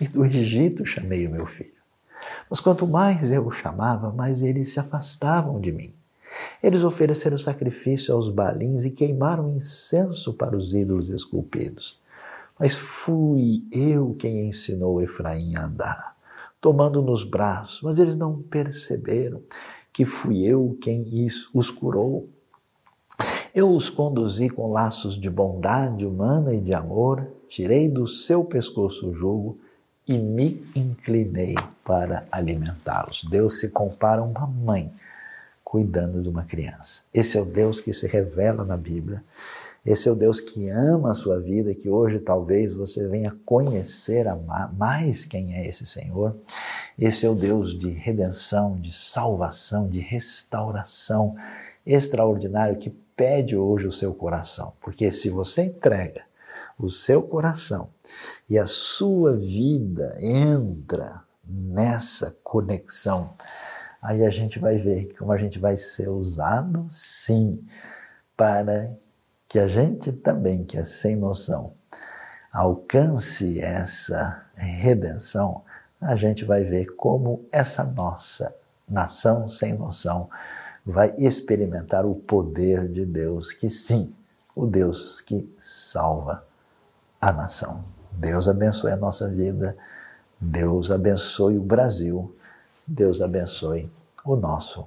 E 0.00 0.06
do 0.06 0.24
Egito 0.24 0.84
chamei 0.84 1.26
o 1.26 1.30
meu 1.30 1.46
filho. 1.46 1.80
Mas 2.48 2.60
quanto 2.60 2.86
mais 2.86 3.30
eu 3.30 3.46
o 3.46 3.50
chamava, 3.50 4.10
mais 4.10 4.42
eles 4.42 4.72
se 4.72 4.80
afastavam 4.80 5.60
de 5.60 5.70
mim. 5.70 5.94
Eles 6.62 6.84
ofereceram 6.84 7.38
sacrifício 7.38 8.14
aos 8.14 8.28
balins 8.28 8.84
e 8.84 8.90
queimaram 8.90 9.54
incenso 9.54 10.34
para 10.34 10.56
os 10.56 10.74
ídolos 10.74 11.08
esculpidos. 11.08 12.00
Mas 12.58 12.74
fui 12.74 13.64
eu 13.72 14.14
quem 14.18 14.48
ensinou 14.48 15.00
Efraim 15.00 15.56
a 15.56 15.64
andar, 15.64 16.16
tomando 16.60 17.00
nos 17.00 17.24
braços, 17.24 17.80
mas 17.82 17.98
eles 17.98 18.16
não 18.16 18.42
perceberam 18.42 19.40
que 19.92 20.04
fui 20.04 20.44
eu 20.44 20.76
quem 20.80 21.06
os 21.54 21.70
curou. 21.70 22.28
Eu 23.54 23.74
os 23.74 23.90
conduzi 23.90 24.48
com 24.48 24.70
laços 24.70 25.18
de 25.18 25.28
bondade 25.28 26.04
humana 26.04 26.54
e 26.54 26.60
de 26.60 26.74
amor, 26.74 27.26
tirei 27.48 27.88
do 27.88 28.06
seu 28.06 28.44
pescoço 28.44 29.08
o 29.08 29.14
jugo 29.14 29.58
e 30.06 30.18
me 30.18 30.64
inclinei 30.76 31.56
para 31.84 32.26
alimentá-los. 32.30 33.24
Deus 33.24 33.58
se 33.58 33.70
compara 33.70 34.20
a 34.20 34.24
uma 34.24 34.46
mãe 34.46 34.92
cuidando 35.70 36.20
de 36.20 36.28
uma 36.28 36.42
criança. 36.42 37.04
Esse 37.14 37.38
é 37.38 37.40
o 37.40 37.44
Deus 37.44 37.80
que 37.80 37.92
se 37.92 38.08
revela 38.08 38.64
na 38.64 38.76
Bíblia. 38.76 39.22
Esse 39.86 40.08
é 40.08 40.10
o 40.10 40.16
Deus 40.16 40.40
que 40.40 40.68
ama 40.68 41.12
a 41.12 41.14
sua 41.14 41.38
vida, 41.38 41.72
que 41.72 41.88
hoje 41.88 42.18
talvez 42.18 42.72
você 42.72 43.06
venha 43.06 43.38
conhecer 43.44 44.26
mais 44.76 45.24
quem 45.24 45.54
é 45.54 45.68
esse 45.68 45.86
Senhor. 45.86 46.36
Esse 46.98 47.24
é 47.24 47.28
o 47.28 47.36
Deus 47.36 47.78
de 47.78 47.88
redenção, 47.88 48.80
de 48.80 48.92
salvação, 48.92 49.88
de 49.88 50.00
restauração 50.00 51.36
extraordinário 51.86 52.76
que 52.76 52.90
pede 53.16 53.56
hoje 53.56 53.86
o 53.86 53.92
seu 53.92 54.12
coração. 54.12 54.72
Porque 54.80 55.12
se 55.12 55.30
você 55.30 55.62
entrega 55.62 56.24
o 56.76 56.90
seu 56.90 57.22
coração 57.22 57.90
e 58.48 58.58
a 58.58 58.66
sua 58.66 59.36
vida 59.36 60.16
entra 60.20 61.22
nessa 61.46 62.36
conexão, 62.42 63.34
aí 64.02 64.24
a 64.24 64.30
gente 64.30 64.58
vai 64.58 64.78
ver 64.78 65.12
como 65.18 65.32
a 65.32 65.38
gente 65.38 65.58
vai 65.58 65.76
ser 65.76 66.08
usado, 66.08 66.86
sim, 66.90 67.64
para 68.36 68.90
que 69.48 69.58
a 69.58 69.68
gente 69.68 70.12
também, 70.12 70.64
que 70.64 70.78
é 70.78 70.84
sem 70.84 71.16
noção, 71.16 71.72
alcance 72.52 73.60
essa 73.60 74.44
redenção, 74.54 75.62
a 76.00 76.16
gente 76.16 76.44
vai 76.44 76.64
ver 76.64 76.94
como 76.96 77.44
essa 77.52 77.84
nossa 77.84 78.54
nação 78.88 79.48
sem 79.48 79.74
noção 79.74 80.28
vai 80.84 81.14
experimentar 81.18 82.06
o 82.06 82.14
poder 82.14 82.88
de 82.88 83.04
Deus, 83.04 83.52
que 83.52 83.68
sim, 83.68 84.14
o 84.56 84.66
Deus 84.66 85.20
que 85.20 85.52
salva 85.58 86.44
a 87.20 87.32
nação. 87.32 87.80
Deus 88.12 88.48
abençoe 88.48 88.90
a 88.90 88.96
nossa 88.96 89.28
vida, 89.28 89.76
Deus 90.40 90.90
abençoe 90.90 91.58
o 91.58 91.62
Brasil 91.62 92.34
Deus 92.92 93.20
abençoe 93.20 93.88
o 94.24 94.34
nosso 94.34 94.84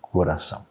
coração. 0.00 0.64